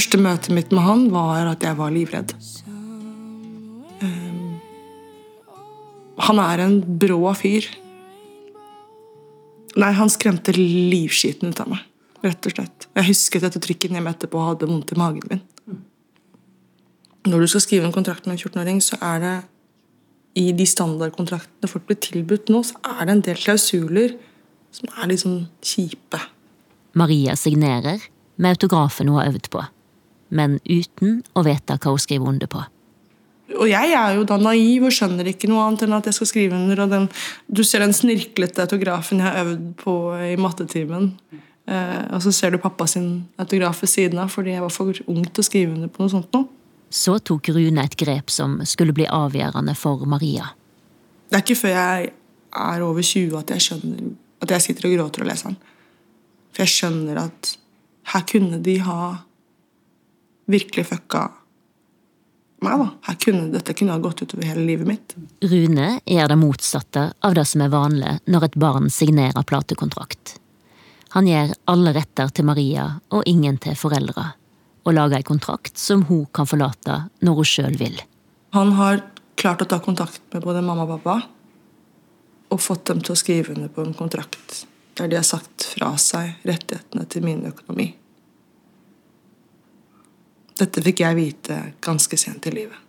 første 0.00 0.16
møtet 0.16 0.54
mitt 0.56 0.70
med 0.72 0.86
han 0.86 1.02
var 1.12 1.50
at 1.50 1.64
jeg 1.64 1.76
var 1.76 1.92
livredd. 1.92 2.32
Um, 4.00 4.56
han 6.24 6.40
er 6.40 6.62
en 6.64 6.78
brå 7.00 7.20
fyr. 7.36 7.68
Nei, 9.76 9.92
han 9.94 10.10
skremte 10.10 10.54
livskiten 10.56 11.52
ut 11.52 11.60
av 11.60 11.68
meg. 11.74 11.84
Rett 12.24 12.48
og 12.48 12.54
slett. 12.54 12.86
Jeg 12.96 13.08
husket 13.10 13.44
dette 13.44 13.60
trykket 13.62 13.92
hjem 13.96 14.08
etterpå 14.08 14.40
og 14.40 14.54
hadde 14.54 14.68
vondt 14.70 14.92
i 14.92 14.98
magen 15.00 15.26
min. 15.28 15.42
Når 17.28 17.44
du 17.44 17.50
skal 17.52 17.64
skrive 17.66 17.88
en 17.88 17.94
kontrakt 17.94 18.24
med 18.24 18.38
en 18.38 18.40
14-åring, 18.40 18.80
så 18.84 18.96
er 19.04 19.20
det 19.20 19.34
i 20.40 20.46
de 20.56 20.64
standardkontraktene 20.68 21.68
folk 21.68 21.84
blir 21.88 21.98
tilbudt 22.00 22.48
nå, 22.52 22.62
så 22.64 22.78
er 22.94 23.02
det 23.04 23.14
en 23.16 23.24
del 23.26 23.40
klausuler 23.40 24.14
som 24.72 24.88
er 24.94 25.10
litt 25.10 25.24
sånn 25.24 25.42
kjipe. 25.64 26.20
Maria 26.96 27.36
signerer 27.36 28.00
med 28.40 28.56
autografen 28.56 29.10
hun 29.10 29.18
har 29.18 29.28
øvd 29.32 29.50
på, 29.52 29.64
men 30.30 30.58
uten 30.64 31.20
å 31.34 31.44
vite 31.46 31.76
hva 31.76 31.94
hun 31.94 32.02
skriver 32.02 32.32
under 32.32 32.50
på. 32.50 32.62
Og 33.58 33.66
jeg 33.66 33.94
er 33.98 34.14
jo 34.14 34.24
da 34.28 34.36
naiv 34.38 34.86
og 34.86 34.94
skjønner 34.94 35.26
ikke 35.32 35.48
noe 35.50 35.64
annet 35.66 35.82
enn 35.86 35.96
at 35.96 36.06
jeg 36.06 36.16
skal 36.20 36.28
skrive 36.30 36.58
under. 36.58 36.84
Og 36.84 36.92
den, 36.92 37.08
du 37.50 37.64
ser 37.66 37.82
den 37.82 37.94
snirklete 37.96 38.62
autografen 38.62 39.22
jeg 39.22 39.26
har 39.26 39.42
øvd 39.42 39.64
på 39.80 39.94
i 40.28 40.36
mattetimen. 40.38 41.10
Eh, 41.66 41.98
og 42.14 42.22
så 42.22 42.32
ser 42.34 42.54
du 42.54 42.60
pappa 42.62 42.86
sin 42.90 43.26
autograf 43.42 43.82
ved 43.82 43.90
siden 43.90 44.22
av 44.22 44.30
fordi 44.32 44.54
jeg 44.54 44.62
var 44.64 44.72
for 44.74 45.02
ung 45.10 45.24
til 45.26 45.42
å 45.42 45.46
skrive 45.46 45.74
under 45.74 45.90
på 45.90 46.04
noe 46.04 46.12
sånt 46.14 46.30
nå. 46.34 46.44
Så 46.90 47.18
tok 47.22 47.52
Rune 47.54 47.84
et 47.86 47.94
grep 47.98 48.32
som 48.34 48.58
skulle 48.66 48.94
bli 48.94 49.06
avgjørende 49.06 49.76
for 49.78 50.06
Maria. 50.10 50.48
Det 51.30 51.38
er 51.38 51.44
ikke 51.44 51.60
før 51.60 51.76
jeg 51.76 52.10
er 52.60 52.82
over 52.82 53.06
20 53.06 53.36
at 53.38 53.52
jeg 53.54 53.66
skjønner 53.66 54.08
at 54.40 54.54
jeg 54.56 54.64
sitter 54.64 54.88
og 54.88 54.94
gråter 54.96 55.24
og 55.24 55.30
leser 55.30 55.50
den. 55.50 55.58
For 56.50 56.64
jeg 56.64 56.74
skjønner 56.74 57.20
at 57.26 57.52
her 58.14 58.24
kunne 58.26 58.58
de 58.64 58.78
ha 58.82 59.00
virkelig 60.50 60.86
fucka 60.90 61.28
meg, 62.60 62.78
da. 62.78 62.88
Her 63.08 63.16
kunne, 63.24 63.48
dette 63.54 63.74
kunne 63.74 63.94
ha 63.94 64.02
gått 64.02 64.22
utover 64.22 64.44
hele 64.44 64.64
livet 64.68 64.88
mitt. 64.88 65.14
Rune 65.40 65.88
gjør 66.04 66.28
det 66.28 66.38
motsatte 66.40 67.06
av 67.24 67.34
det 67.38 67.46
som 67.48 67.64
er 67.64 67.72
vanlig 67.72 68.18
når 68.30 68.50
et 68.50 68.58
barn 68.60 68.90
signerer 68.92 69.46
platekontrakt. 69.48 70.36
Han 71.16 71.26
gir 71.26 71.54
alle 71.70 71.94
retter 71.96 72.30
til 72.34 72.46
Maria 72.46 72.86
og 73.10 73.24
ingen 73.26 73.58
til 73.58 73.74
foreldra, 73.78 74.28
og 74.86 74.94
lager 74.94 75.18
en 75.18 75.30
kontrakt 75.32 75.78
som 75.80 76.04
hun 76.10 76.26
kan 76.34 76.46
forlate 76.46 77.02
når 77.24 77.40
hun 77.40 77.48
sjøl 77.48 77.78
vil. 77.80 77.98
Han 78.54 78.74
har 78.78 79.02
klart 79.40 79.64
å 79.64 79.68
ta 79.70 79.80
kontakt 79.82 80.22
med 80.34 80.44
både 80.44 80.62
mamma 80.62 80.84
og 80.86 80.98
pappa 80.98 81.16
og 82.50 82.60
fått 82.60 82.90
dem 82.90 83.00
til 83.02 83.14
å 83.14 83.18
skrive 83.18 83.54
under 83.54 83.70
på 83.72 83.84
en 83.86 83.96
kontrakt 83.96 84.64
der 84.98 85.08
de 85.08 85.16
har 85.16 85.26
sagt 85.26 85.64
fra 85.72 85.94
seg 85.98 86.42
rettighetene 86.46 87.06
til 87.08 87.24
min 87.24 87.44
økonomi. 87.48 87.92
Dette 90.60 90.82
fikk 90.84 91.02
jeg 91.04 91.16
vite 91.16 91.58
ganske 91.82 92.18
sent 92.20 92.46
i 92.50 92.52
livet. 92.52 92.86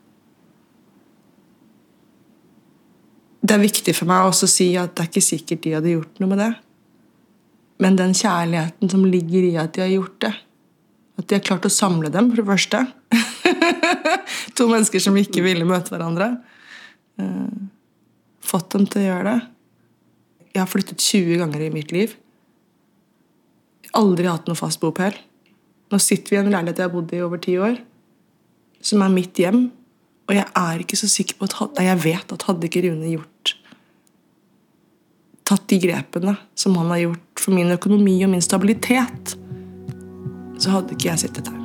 Det 3.42 3.56
er 3.56 3.64
viktig 3.64 3.94
for 3.98 4.10
meg 4.10 4.28
også 4.28 4.46
å 4.48 4.52
si 4.52 4.68
at 4.78 4.94
det 4.96 5.04
er 5.04 5.10
ikke 5.10 5.24
sikkert 5.26 5.64
de 5.64 5.74
hadde 5.74 5.96
gjort 5.96 6.20
noe 6.22 6.30
med 6.30 6.42
det. 6.44 6.52
Men 7.82 7.98
den 7.98 8.14
kjærligheten 8.14 8.92
som 8.92 9.08
ligger 9.08 9.48
i 9.48 9.56
at 9.58 9.74
de 9.74 9.82
har 9.82 9.90
gjort 9.90 10.20
det, 10.28 10.34
at 11.18 11.28
de 11.28 11.38
har 11.38 11.46
klart 11.48 11.66
å 11.66 11.74
samle 11.74 12.12
dem, 12.14 12.30
for 12.30 12.42
det 12.42 12.50
første 12.50 12.84
To 14.58 14.68
mennesker 14.70 15.02
som 15.02 15.18
ikke 15.18 15.44
ville 15.44 15.66
møte 15.68 15.94
hverandre. 15.94 16.28
eh, 17.22 17.50
Fått 18.46 18.74
dem 18.76 18.86
til 18.90 19.02
å 19.02 19.08
gjøre 19.08 19.32
det. 19.32 19.40
Jeg 20.52 20.62
har 20.62 20.70
flyttet 20.70 21.02
20 21.02 21.42
ganger 21.42 21.66
i 21.66 21.74
mitt 21.74 21.92
liv. 21.96 22.16
Aldri 23.98 24.28
hatt 24.28 24.48
noe 24.50 24.60
fast 24.60 24.82
bopel. 24.84 25.16
Nå 25.92 26.00
sitter 26.00 26.34
vi 26.34 26.40
i 26.40 26.42
en 26.42 26.52
leilighet 26.54 26.80
jeg 26.80 26.88
har 26.88 26.94
bodd 26.94 27.14
i 27.14 27.24
over 27.24 27.42
ti 27.42 27.58
år, 27.60 27.80
som 28.82 29.04
er 29.04 29.12
mitt 29.14 29.40
hjem. 29.40 29.66
Og 30.30 30.38
jeg 30.38 30.48
er 30.48 30.84
ikke 30.84 31.00
så 31.00 31.10
sikker 31.12 31.40
på 31.40 31.50
at 31.50 31.76
Nei, 31.76 31.90
jeg 31.90 32.04
vet 32.06 32.32
at 32.32 32.48
hadde 32.48 32.70
ikke 32.70 32.86
Rune 32.88 33.12
gjort 33.12 33.58
tatt 35.52 35.68
de 35.68 35.82
grepene 35.84 36.36
som 36.56 36.78
han 36.80 36.92
har 36.94 37.02
gjort 37.02 37.42
for 37.44 37.52
min 37.56 37.74
økonomi 37.74 38.14
og 38.24 38.32
min 38.32 38.44
stabilitet, 38.44 39.34
så 40.62 40.78
hadde 40.78 40.96
ikke 40.96 41.10
jeg 41.10 41.24
sittet 41.26 41.50
her. 41.52 41.58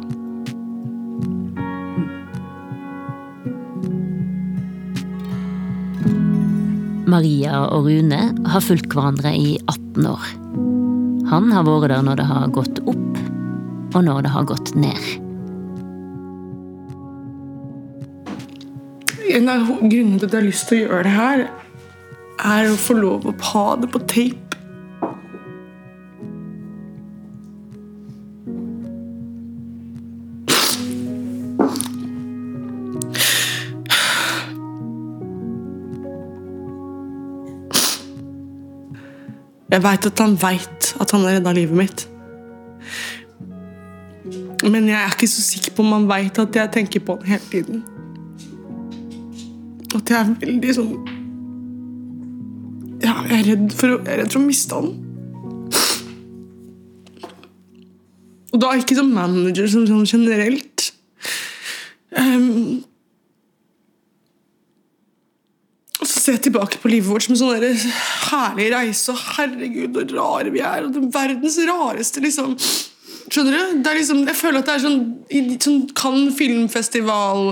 Maria 7.06 7.60
og 7.70 7.86
Rune 7.86 8.22
har 8.50 8.64
fulgt 8.64 8.90
hverandre 8.90 9.30
i 9.38 9.54
18 9.70 10.08
år. 10.10 10.26
Han 11.30 11.52
har 11.54 11.62
vært 11.68 11.92
der 11.92 12.02
når 12.02 12.18
det 12.18 12.26
har 12.26 12.50
gått 12.56 12.82
opp, 12.90 13.05
og 13.96 14.04
når 14.04 14.26
det 14.26 14.30
har 14.34 14.44
gått 14.44 14.74
ned. 14.76 15.04
En 19.36 19.48
av 19.52 19.68
grunnene 19.80 20.20
til 20.20 20.28
at 20.28 20.34
jeg 20.34 20.40
har 20.40 20.46
lyst 20.46 20.68
til 20.68 20.78
å 20.78 20.82
gjøre 20.84 21.04
det 21.06 21.14
her, 21.16 21.46
er 22.46 22.68
å 22.68 22.80
få 22.80 22.96
lov 22.98 23.24
å 23.26 23.32
ha 23.52 23.68
det 23.80 23.88
på 23.92 24.02
tape. 24.04 24.42
Jeg 39.66 39.82
veit 39.84 40.06
at 40.08 40.20
han 40.22 40.36
veit 40.40 40.92
at 41.02 41.10
han 41.12 41.26
har 41.26 41.36
redda 41.36 41.52
livet 41.56 41.76
mitt. 41.76 42.06
Men 44.66 44.88
jeg 44.90 44.98
er 44.98 45.12
ikke 45.14 45.28
så 45.30 45.42
sikker 45.44 45.74
på 45.76 45.84
om 45.84 45.92
han 45.94 46.08
veit 46.10 46.38
at 46.42 46.56
jeg 46.58 46.72
tenker 46.74 47.02
på 47.06 47.16
han 47.20 47.28
hele 47.30 47.50
tiden. 47.52 47.82
At 49.94 50.10
jeg 50.10 50.18
er 50.18 50.32
veldig 50.40 50.72
sånn 50.76 50.94
Ja, 53.04 53.14
jeg 53.28 53.36
er 53.36 53.46
redd 53.52 53.76
for 53.78 53.94
å, 53.94 54.00
jeg 54.00 54.12
er 54.12 54.18
redd 54.24 54.32
for 54.34 54.40
å 54.40 54.46
miste 54.46 54.80
han. 54.80 54.90
Og 58.56 58.60
da 58.62 58.72
ikke 58.80 58.96
som 58.96 59.12
manager, 59.12 59.68
som 59.68 59.84
sånn 59.86 60.06
generelt. 60.08 60.90
Um, 62.16 62.80
og 66.00 66.08
så 66.08 66.22
ser 66.22 66.38
jeg 66.38 66.46
tilbake 66.48 66.80
på 66.80 66.88
livet 66.88 67.10
vårt 67.10 67.26
som 67.26 67.36
en 67.36 67.42
sånn 67.42 67.52
herlig 68.30 68.70
reise. 68.72 69.12
Og 69.12 69.20
herregud, 69.36 70.00
så 70.00 70.06
rare 70.16 70.54
vi 70.54 70.64
er. 70.64 70.86
Og 70.88 70.96
den 70.96 71.12
verdens 71.12 71.60
rareste, 71.68 72.24
liksom. 72.24 72.56
Skjønner 73.26 73.56
du? 73.56 73.78
Det 73.82 73.90
er 73.90 73.98
liksom, 73.98 74.20
jeg 74.28 74.38
føler 74.38 74.62
at 74.62 74.68
det 74.68 74.74
er 74.76 74.82
sånn, 74.84 75.00
sånn 75.62 75.80
Kan 75.98 76.28
filmfestival 76.36 77.48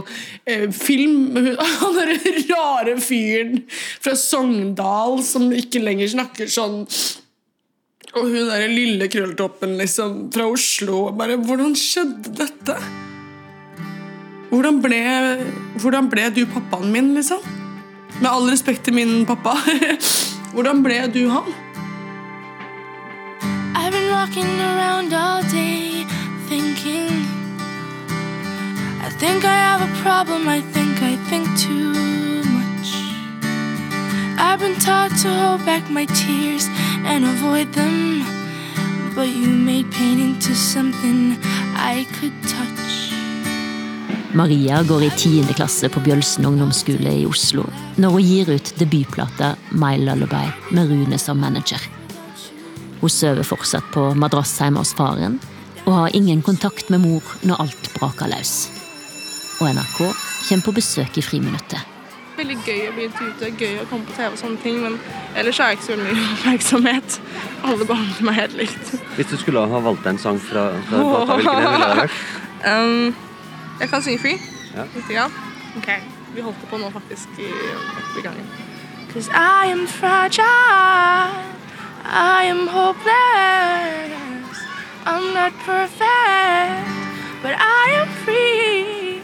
eh, 0.46 0.68
film 0.70 1.34
Han 1.80 1.98
derre 1.98 2.34
rare 2.46 2.94
fyren 3.02 3.64
fra 3.72 4.14
Sogndal 4.18 5.18
som 5.26 5.48
ikke 5.54 5.82
lenger 5.82 6.12
snakker 6.14 6.52
sånn 6.52 6.84
Og 8.14 8.22
hun 8.22 8.52
derre 8.52 8.70
lille 8.70 9.10
krølltoppen 9.10 9.74
liksom, 9.80 10.28
fra 10.34 10.46
Oslo. 10.46 11.08
Bare, 11.18 11.40
Hvordan 11.42 11.74
skjedde 11.78 12.36
dette? 12.38 12.78
Hvordan 14.54 14.78
ble, 14.78 15.02
hvordan 15.82 16.06
ble 16.12 16.28
du 16.36 16.44
pappaen 16.46 16.92
min, 16.94 17.10
liksom? 17.16 17.42
Med 18.20 18.30
all 18.30 18.46
respekt 18.46 18.84
til 18.86 18.94
min 18.94 19.24
pappa. 19.26 19.56
Hvordan 20.54 20.84
ble 20.84 21.00
du 21.10 21.24
han? 21.32 21.48
Walking 24.24 24.58
around 24.58 25.12
all 25.12 25.42
day 25.42 26.06
thinking. 26.48 27.08
I 29.06 29.10
think 29.20 29.44
I 29.44 29.56
have 29.68 29.82
a 29.82 29.92
problem, 30.02 30.48
I 30.48 30.60
think 30.62 31.02
I 31.02 31.16
think 31.28 31.44
too 31.58 31.92
much. 32.56 32.88
I've 34.38 34.60
been 34.60 34.78
taught 34.80 35.12
to 35.22 35.28
hold 35.28 35.66
back 35.66 35.90
my 35.90 36.06
tears 36.06 36.64
and 37.04 37.26
avoid 37.26 37.68
them. 37.74 38.24
But 39.14 39.28
you 39.28 39.48
made 39.48 39.92
pain 39.92 40.18
into 40.18 40.54
something 40.54 41.36
I 41.76 42.06
could 42.16 42.36
touch. 42.48 43.12
Maria 44.32 44.82
går 44.82 45.02
i 45.02 45.10
10. 45.10 45.42
klasse 45.54 45.88
på 45.88 46.00
Bjølsen 46.00 46.46
ungdomsskole 46.46 47.12
i 47.12 47.26
Oslo 47.26 47.66
når 47.96 48.10
hun 48.10 48.22
gir 48.22 48.54
ut 48.56 48.72
debutplata 48.78 49.56
My 49.70 49.98
Lullaby 49.98 50.48
med 50.70 50.88
Rune 50.90 51.18
som 51.18 51.38
manager. 51.38 51.93
Hun 53.04 53.10
sover 53.10 53.44
fortsatt 53.44 53.84
på 53.92 54.02
madrass 54.16 54.54
hjemme 54.56 54.80
hos 54.80 54.94
faren 54.96 55.34
og 55.82 55.90
har 55.92 56.14
ingen 56.16 56.40
kontakt 56.42 56.88
med 56.88 57.02
mor 57.02 57.34
når 57.44 57.58
alt 57.60 57.88
braker 57.92 58.30
løs. 58.32 58.52
Og 59.60 59.66
NRK 59.76 59.98
kommer 59.98 60.64
på 60.64 60.72
besøk 60.78 61.18
i 61.20 61.24
friminuttet. 61.26 61.82
Veldig 62.38 62.56
gøy 62.64 62.80
å 62.88 62.94
bli 62.96 63.04
intervjuet, 63.10 63.60
gøy 63.60 63.82
å 63.82 63.84
komme 63.90 64.08
på 64.08 64.16
TV 64.16 64.30
og 64.30 64.40
sånne 64.40 64.56
ting, 64.64 64.80
men 64.80 64.96
ellers 65.36 65.60
er 65.60 65.74
jeg 65.74 65.82
ikke 65.82 65.88
så 65.90 65.98
mye 66.00 66.16
oppmerksomhet. 66.38 67.20
Alle 67.68 67.88
behandler 67.92 68.28
meg 68.30 68.38
helt 68.40 68.56
likt. 68.62 68.96
Hvis 69.18 69.32
du 69.34 69.36
skulle 69.42 69.68
ha 69.74 69.84
valgt 69.90 70.08
en 70.08 70.24
sang 70.24 70.40
fra, 70.40 70.70
fra 70.88 71.04
plata, 71.04 71.36
hvilken 71.42 71.60
en 71.60 71.74
ville 71.74 71.90
det 71.90 71.98
vært? 72.00 72.22
Um, 72.64 73.74
jeg 73.82 73.92
kan 73.92 74.06
synge 74.08 74.22
free. 74.24 74.40
Ja. 74.72 74.88
Litt 74.96 75.12
grann. 75.12 75.36
Ok, 75.76 75.92
vi 76.32 76.48
holdt 76.48 76.64
på 76.72 76.80
nå 76.80 76.88
faktisk 76.96 77.36
i, 77.36 77.52
i 77.52 78.24
gangen. 78.24 78.48
Cause 79.12 79.28
I 79.28 79.68
am 79.76 79.84
fragile, 79.86 81.53
I 82.06 82.44
am 82.44 82.66
hopeless, 82.66 84.58
I'm 85.06 85.32
not 85.32 85.52
perfect, 85.64 86.02
but 87.42 87.54
I 87.58 87.86
am 88.00 88.08
free, 88.24 89.22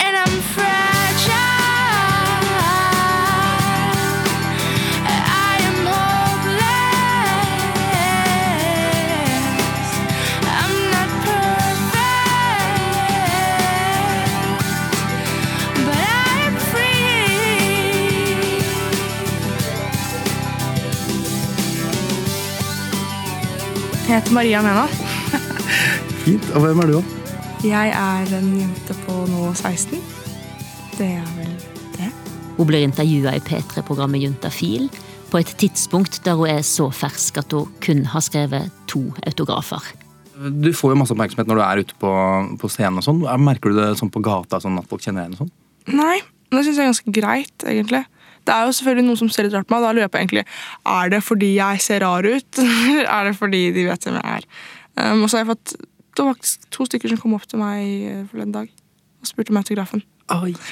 and 0.00 0.16
I'm 0.16 0.40
fragile. 0.54 0.99
Jeg 24.10 24.18
heter 24.18 24.34
Maria 24.34 24.60
Mena. 24.64 24.86
Fint. 26.24 26.46
Og 26.56 26.64
hvem 26.64 26.80
er 26.82 26.88
du, 26.90 26.96
da? 26.98 27.02
Jeg 27.62 27.92
er 27.94 28.32
en 28.40 28.48
jente 28.58 28.96
på 29.04 29.14
nå 29.30 29.50
16. 29.54 30.00
Det 30.98 31.06
er 31.20 31.28
vel 31.36 31.52
det. 31.94 32.08
Hun 32.56 32.66
blir 32.68 32.82
intervjua 32.88 33.36
i 33.38 33.42
P3-programmet 33.46 34.24
Juntafil 34.24 34.88
på 35.30 35.38
et 35.38 35.52
tidspunkt 35.62 36.18
der 36.26 36.34
hun 36.40 36.50
er 36.50 36.64
så 36.66 36.88
fersk 36.90 37.38
at 37.44 37.54
hun 37.54 37.70
kun 37.84 38.02
har 38.10 38.24
skrevet 38.26 38.72
to 38.90 39.04
autografer. 39.30 39.92
Du 40.40 40.72
får 40.74 40.94
jo 40.94 40.98
masse 41.04 41.14
oppmerksomhet 41.14 41.46
når 41.52 41.60
du 41.60 41.64
er 41.68 41.82
ute 41.84 41.96
på, 42.00 42.10
på 42.58 42.70
scenen. 42.72 42.98
og 42.98 43.06
sånn. 43.06 43.22
Er- 43.30 43.38
Merker 43.46 43.70
du 43.70 43.78
det 43.78 43.92
sånn 44.00 44.10
på 44.10 44.22
gata, 44.24 44.58
sånn 44.64 44.80
at 44.80 44.88
folk 44.90 45.04
kjenner 45.04 45.28
igjen? 45.28 45.36
og 45.38 45.44
sånn? 45.44 45.54
Nei, 46.00 46.16
det 46.50 46.64
syns 46.66 46.80
jeg 46.80 46.82
er 46.88 46.90
ganske 46.90 47.14
greit, 47.20 47.66
egentlig. 47.68 48.02
Det 48.46 48.54
er 48.54 48.66
jo 48.66 48.74
selvfølgelig 48.76 49.06
noen 49.06 49.20
som 49.20 49.30
ser 49.32 49.46
litt 49.46 49.56
rart 49.56 49.68
på 49.68 49.76
meg, 49.76 49.84
da 49.84 49.92
lurer 49.92 50.06
jeg 50.06 50.12
på 50.14 50.20
egentlig 50.20 50.44
Er 50.88 51.10
det 51.12 51.22
fordi 51.26 51.50
jeg 51.56 51.80
ser 51.84 52.04
rar 52.04 52.26
ut, 52.26 52.60
er 53.16 53.28
det 53.28 53.34
fordi 53.38 53.62
de 53.76 53.86
vet 53.88 54.06
hvem 54.06 54.20
jeg 54.20 54.40
er? 54.40 54.46
Um, 54.96 55.22
og 55.22 55.30
så 55.30 55.38
har 55.38 55.44
jeg 55.44 55.52
fått 55.52 55.74
Det 55.76 56.24
var 56.24 56.32
faktisk 56.34 56.70
to 56.74 56.86
stykker 56.88 57.12
som 57.12 57.20
kom 57.22 57.36
opp 57.36 57.46
til 57.48 57.60
meg 57.62 57.84
eh, 58.10 58.24
forleden 58.30 58.56
dag 58.56 58.72
og 59.20 59.28
spurte 59.28 59.52
om 59.52 59.60
autografen. 59.60 60.00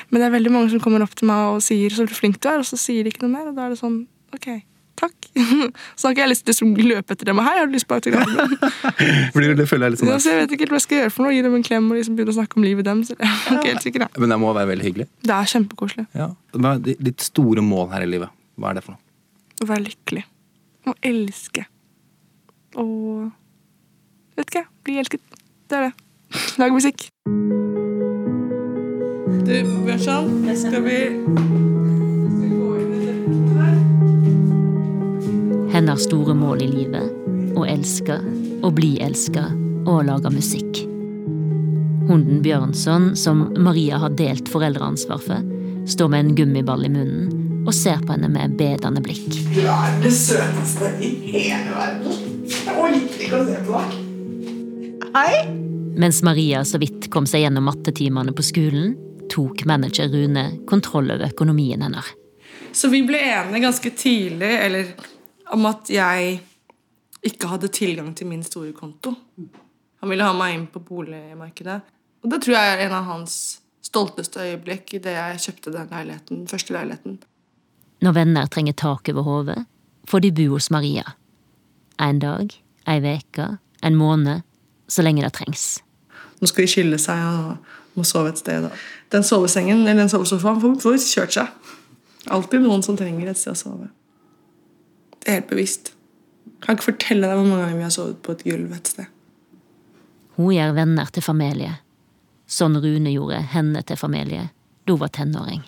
Men 0.09 0.23
det 0.23 0.27
er 0.27 0.33
veldig 0.33 0.53
mange 0.55 0.71
som 0.73 0.81
kommer 0.81 1.03
opp 1.05 1.15
til 1.19 1.29
meg 1.29 1.55
og 1.55 1.63
sier 1.63 1.91
'så 1.91 2.07
flink 2.09 2.41
du 2.41 2.49
er', 2.49 2.63
og 2.63 2.65
så 2.65 2.79
sier 2.81 3.05
de 3.05 3.11
ikke 3.11 3.27
noe 3.27 3.35
mer. 3.35 3.49
Og 3.51 3.57
da 3.57 3.67
er 3.67 3.75
det 3.75 3.81
sånn 3.83 4.07
OK, 4.35 4.49
takk. 4.99 5.29
så 5.99 6.09
har 6.09 6.15
ikke 6.15 6.25
jeg 6.25 6.33
lyst 6.35 6.47
til 6.49 6.67
å 6.67 6.87
løpe 6.93 7.15
etter 7.15 7.31
dem 7.31 7.41
og 7.41 7.47
'hei, 7.47 7.57
har 7.61 7.71
du 7.71 7.77
lyst 7.77 7.89
på 7.89 7.99
autografen? 7.99 8.57
Fordi 9.35 9.55
det 9.59 9.69
føler 9.71 9.89
jeg 9.89 9.95
litt 9.97 10.03
sånn 10.03 10.13
Ja, 10.13 10.21
så 10.23 10.35
jeg 10.35 10.45
vet 10.45 10.55
ikke 10.57 10.67
helt 10.67 10.75
hva 10.75 10.81
jeg 10.83 10.87
skal 10.89 11.03
gjøre 11.03 11.15
for 11.15 11.27
noe. 11.27 11.35
Gi 11.37 11.43
dem 11.47 11.59
en 11.59 11.67
klem 11.67 11.91
og 11.91 12.01
liksom 12.01 12.19
begynne 12.19 12.35
å 12.35 12.39
snakke 12.39 12.61
om 12.61 12.67
livet 12.67 12.89
deres. 12.89 13.13
Jeg 13.15 13.19
er 13.23 13.59
ikke 13.59 13.73
helt 13.73 13.87
sikker, 13.87 14.07
jeg. 14.07 14.23
Men 14.25 14.35
det 14.35 14.41
må 14.43 14.55
være 14.57 14.73
veldig 14.75 14.89
hyggelig. 14.91 15.11
Det 15.23 15.35
er 15.39 15.53
kjempekoselig 15.55 16.09
Ja. 16.19 16.33
Hva 16.59 16.77
er 16.77 17.05
ditt 17.11 17.23
store 17.23 17.63
mål 17.63 17.93
her 17.95 18.07
i 18.07 18.11
livet? 18.17 18.35
Hva 18.59 18.73
er 18.73 18.81
det 18.81 18.87
for 18.87 18.97
noe? 18.97 19.05
å 19.63 19.67
være 19.67 19.89
lykkelig. 19.89 20.25
Å 20.89 20.95
elske. 21.03 21.67
Og 22.79 23.29
Vet 24.39 24.53
ikke, 24.53 24.69
bli 24.87 25.01
elsket. 25.01 25.39
Det 25.67 25.75
er 25.81 25.89
det. 25.89 25.95
Lage 26.63 26.77
musikk. 26.77 27.09
Du, 29.49 29.55
Bjørnson, 29.83 30.31
skal 30.55 30.85
vi 30.87 31.68
Hennes 35.79 36.05
store 36.09 36.35
mål 36.35 36.63
i 36.65 36.67
livet 36.67 37.55
å 37.55 37.63
elske, 37.63 38.17
å 38.67 38.71
bli 38.75 38.97
elska 38.99 39.45
og 39.85 39.91
å 39.93 39.99
lage 40.09 40.33
musikk. 40.35 40.81
Hunden 42.09 42.41
Bjørnson, 42.43 43.13
som 43.15 43.45
Maria 43.63 44.01
har 44.03 44.17
delt 44.19 44.49
foreldreansvar 44.51 45.21
for, 45.23 45.45
står 45.87 46.09
med 46.11 46.25
en 46.25 46.33
gummiball 46.41 46.83
i 46.83 46.91
munnen 46.91 47.61
og 47.63 47.71
ser 47.79 48.03
på 48.03 48.11
henne 48.11 48.27
med 48.27 48.57
bedende 48.59 48.99
blikk. 49.05 49.29
Du 49.55 49.61
er 49.71 49.95
det 50.03 50.11
søteste 50.17 50.91
i 50.99 51.13
hele 51.29 51.77
verden. 51.77 52.17
Jeg 52.51 52.75
orker 52.75 53.23
ikke 53.29 53.39
å 53.39 53.47
se 53.47 53.61
på 53.69 53.83
deg. 53.85 55.13
Hei. 55.15 55.37
Mens 55.95 56.19
Maria 56.27 56.65
så 56.67 56.81
vidt 56.83 57.07
kom 57.15 57.29
seg 57.31 57.45
gjennom 57.45 57.71
mattetimene 57.71 58.35
på 58.35 58.49
skolen, 58.49 58.97
tok 59.31 59.63
manager 59.71 60.11
Rune 60.11 60.49
kontroll 60.67 61.15
over 61.15 61.31
økonomien 61.31 61.87
hennes. 61.87 62.11
Så 62.75 62.91
vi 62.91 63.05
ble 63.07 63.23
enige 63.31 63.63
ganske 63.63 63.95
tidlig 63.95 64.51
eller, 64.67 64.91
om 65.55 65.67
at 65.69 65.91
jeg 65.93 66.41
ikke 67.29 67.51
hadde 67.51 67.71
tilgang 67.75 68.13
til 68.17 68.29
min 68.31 68.45
store 68.47 68.73
konto. 68.73 69.15
Han 70.01 70.11
ville 70.13 70.27
ha 70.27 70.35
meg 70.37 70.55
inn 70.55 70.67
på 70.71 70.83
boligmarkedet. 70.85 71.81
Og 72.23 72.31
det 72.33 72.43
tror 72.45 72.57
jeg 72.57 72.75
er 72.75 72.85
en 72.87 72.95
av 72.99 73.09
hans 73.09 73.35
stolteste 73.85 74.43
øyeblikk 74.43 74.95
idet 74.99 75.15
jeg 75.17 75.43
kjøpte 75.47 75.73
den 75.75 75.91
leiligheten, 75.93 76.47
første 76.51 76.75
leiligheten. 76.75 77.19
Når 78.05 78.15
venner 78.15 78.47
trenger 78.47 78.77
tak 78.79 79.09
over 79.11 79.27
hodet, 79.27 79.59
får 80.09 80.23
de 80.23 80.33
bo 80.33 80.49
hos 80.55 80.71
Maria. 80.71 81.17
En 81.99 82.21
dag, 82.23 82.53
ei 82.87 83.01
veke, 83.03 83.57
en 83.83 83.99
måned, 83.99 84.45
så 84.89 85.03
lenge 85.03 85.25
det 85.25 85.33
trengs. 85.35 85.81
Nå 86.39 86.47
skal 86.47 86.65
de 86.65 86.71
skille 86.71 86.99
seg 87.03 87.19
og 87.27 87.99
må 87.99 88.07
sove 88.07 88.31
et 88.31 88.39
sted. 88.39 88.69
Da. 88.69 88.71
Den 89.13 89.27
sovesengen 89.27 89.83
eller 89.83 90.05
den 90.05 90.13
sovesofaen 90.13 90.61
får, 90.63 90.77
får 90.85 90.99
kjørt 91.03 91.35
seg. 91.35 91.75
Alltid 92.31 92.63
noen 92.63 92.85
som 92.85 92.97
trenger 92.99 93.33
et 93.33 93.41
sted 93.41 93.57
å 93.57 93.59
sove. 93.59 93.89
Er 95.29 95.41
helt 95.43 95.51
bevisst. 95.51 95.93
Jeg 96.49 96.65
kan 96.65 96.79
ikke 96.79 96.89
fortelle 96.89 97.29
deg 97.29 97.37
hvor 97.37 97.47
mange 97.47 97.67
ganger 97.67 97.79
vi 97.79 97.87
har 97.87 97.95
sovet 97.95 98.21
på 98.25 98.35
et 98.35 98.45
gulv 98.49 98.73
et 98.75 98.91
sted. 98.91 99.11
Hun 100.39 100.55
gjør 100.55 100.73
venner 100.77 101.11
til 101.13 101.25
familie, 101.27 101.75
sånn 102.49 102.79
Rune 102.81 103.13
gjorde 103.13 103.43
henne 103.53 103.83
til 103.85 103.99
familie 104.01 104.49
da 104.87 104.95
hun 104.95 105.03
var 105.03 105.13
tenåring. 105.13 105.61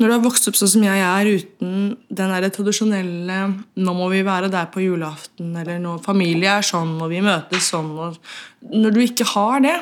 Når 0.00 0.08
du 0.08 0.14
har 0.14 0.22
vokst 0.24 0.48
opp 0.48 0.56
sånn 0.56 0.70
som 0.72 0.84
jeg 0.86 1.02
er, 1.04 1.28
uten 1.28 1.96
den 2.08 2.32
der 2.32 2.48
tradisjonelle 2.50 3.38
'nå 3.76 3.92
må 3.94 4.08
vi 4.10 4.22
være 4.24 4.48
der 4.50 4.70
på 4.72 4.80
julaften', 4.80 5.52
eller 5.60 5.78
'nå 5.78 5.98
familie 6.02 6.48
er 6.48 6.64
sånn, 6.64 6.96
og 7.02 7.10
vi 7.10 7.20
møtes 7.20 7.70
sånn' 7.70 7.98
og 7.98 8.18
Når 8.62 8.90
du 8.94 9.00
ikke 9.00 9.26
har 9.34 9.60
det, 9.60 9.80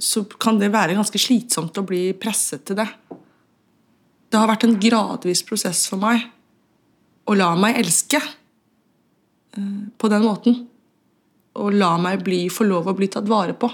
så 0.00 0.24
kan 0.38 0.58
det 0.58 0.72
være 0.72 0.96
ganske 0.96 1.18
slitsomt 1.18 1.78
å 1.78 1.86
bli 1.86 2.12
presset 2.12 2.64
til 2.64 2.76
det. 2.76 2.88
Det 4.30 4.40
har 4.40 4.48
vært 4.48 4.64
en 4.64 4.80
gradvis 4.80 5.42
prosess 5.46 5.86
for 5.86 5.96
meg 5.96 6.24
å 7.24 7.36
la 7.38 7.50
meg 7.58 7.78
elske 7.80 8.20
eh, 8.20 9.80
på 9.98 10.10
den 10.12 10.26
måten. 10.26 10.60
Og 11.54 11.74
la 11.78 11.94
meg 12.02 12.24
få 12.52 12.66
lov 12.66 12.88
å 12.90 12.96
bli 12.98 13.08
tatt 13.08 13.28
vare 13.30 13.54
på. 13.54 13.70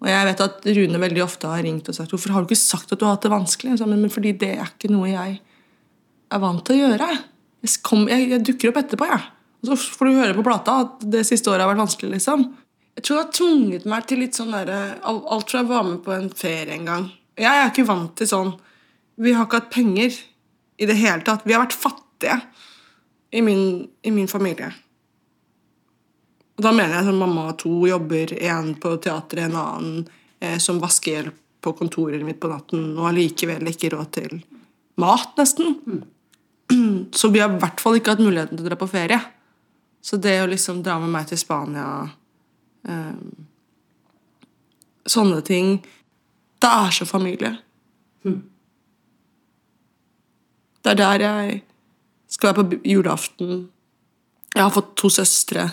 Og 0.00 0.08
jeg 0.08 0.26
vet 0.30 0.40
at 0.42 0.64
Rune 0.78 1.00
veldig 1.02 1.22
ofte 1.22 1.50
har 1.50 1.60
ringt 1.62 1.88
og 1.90 1.96
sagt 1.96 2.12
hvorfor 2.14 2.32
har 2.32 2.42
du 2.42 2.48
ikke 2.48 2.58
sagt 2.58 2.92
at 2.92 3.00
du 3.00 3.04
har 3.04 3.18
hatt 3.18 3.26
det 3.26 3.32
vanskelig? 3.32 3.76
Sa, 3.78 3.88
men 3.88 4.12
fordi 4.12 4.32
det 4.40 4.54
er 4.56 4.70
ikke 4.70 4.90
noe 4.92 5.10
jeg 5.10 5.36
er 6.30 6.40
vant 6.40 6.64
til 6.64 6.78
å 6.78 6.88
gjøre. 6.88 7.10
Jeg, 7.60 7.74
kom, 7.84 8.06
jeg, 8.08 8.30
jeg 8.32 8.46
dukker 8.48 8.72
opp 8.72 8.80
etterpå, 8.80 9.08
jeg. 9.10 9.26
Og 9.60 9.68
så 9.68 9.76
får 9.76 10.08
du 10.08 10.16
høre 10.16 10.36
på 10.38 10.46
plata 10.46 10.78
at 10.86 11.04
det 11.12 11.26
siste 11.28 11.52
året 11.52 11.66
har 11.66 11.72
vært 11.74 11.82
vanskelig. 11.82 12.14
liksom. 12.16 12.46
Jeg 12.96 13.04
tror 13.04 13.16
det 13.16 13.24
har 13.24 13.36
tvunget 13.36 13.88
meg 13.92 14.06
til 14.08 14.22
litt 14.24 14.36
sånn 14.36 14.54
derre 14.54 14.78
Alt 15.06 15.52
fra 15.52 15.60
jeg 15.60 15.68
var 15.68 15.84
med 15.86 16.00
på 16.04 16.14
en 16.16 16.30
ferie 16.32 16.74
en 16.78 16.88
gang. 16.88 17.06
Jeg 17.40 17.60
er 17.60 17.68
ikke 17.70 17.86
vant 17.88 18.12
til 18.18 18.28
sånn 18.28 18.50
Vi 19.20 19.32
har 19.36 19.46
ikke 19.46 19.60
hatt 19.60 19.70
penger 19.72 20.16
i 20.80 20.88
det 20.88 20.96
hele 20.96 21.24
tatt. 21.24 21.44
Vi 21.44 21.54
har 21.54 21.62
vært 21.62 21.76
fattige 21.76 22.40
i 23.30 23.42
min, 23.42 23.88
i 24.02 24.10
min 24.10 24.28
familie. 24.28 24.72
Og 26.58 26.64
da 26.64 26.72
mener 26.76 26.98
jeg 26.98 27.08
sånn 27.08 27.20
mamma 27.20 27.46
og 27.52 27.58
to 27.62 27.74
jobber, 27.88 28.34
en 28.44 28.74
på 28.76 28.96
teatret, 29.00 29.46
en 29.46 29.56
annen 29.56 30.00
eh, 30.40 30.58
som 30.60 30.80
vaskehjelp 30.82 31.36
på 31.60 31.72
kontoret 31.78 32.24
mitt 32.24 32.40
på 32.40 32.50
natten, 32.50 32.90
og 32.98 33.10
allikevel 33.10 33.70
ikke 33.70 33.92
råd 33.94 34.10
til 34.16 34.40
mat, 35.00 35.32
nesten. 35.40 35.78
Så 37.16 37.30
vi 37.32 37.40
har 37.40 37.52
i 37.52 37.60
hvert 37.62 37.80
fall 37.82 37.96
ikke 37.98 38.14
hatt 38.14 38.22
muligheten 38.22 38.58
til 38.58 38.66
å 38.66 38.68
dra 38.68 38.78
på 38.80 38.90
ferie. 38.90 39.20
Så 40.04 40.16
det 40.20 40.36
å 40.42 40.48
liksom 40.48 40.82
dra 40.84 40.98
med 41.00 41.12
meg 41.12 41.26
til 41.28 41.40
Spania 41.40 41.86
eh, 42.88 43.16
Sånne 45.10 45.40
ting 45.44 45.74
Det 46.60 46.68
er 46.68 46.92
så 46.94 47.06
familie. 47.08 47.50
Det 50.80 50.92
er 50.92 51.00
der 51.00 51.24
jeg 51.24 51.58
skal 52.30 52.52
være 52.52 52.62
på 52.62 52.80
julaften. 52.86 53.68
Jeg 54.54 54.62
har 54.62 54.72
fått 54.74 54.94
to 54.98 55.10
søstre. 55.12 55.68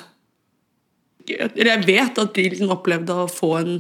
Jeg 1.28 1.84
vet 1.86 2.20
at 2.22 2.36
de 2.36 2.50
liksom 2.50 2.72
opplevde 2.74 3.16
å 3.16 3.30
få 3.32 3.54
en, 3.60 3.80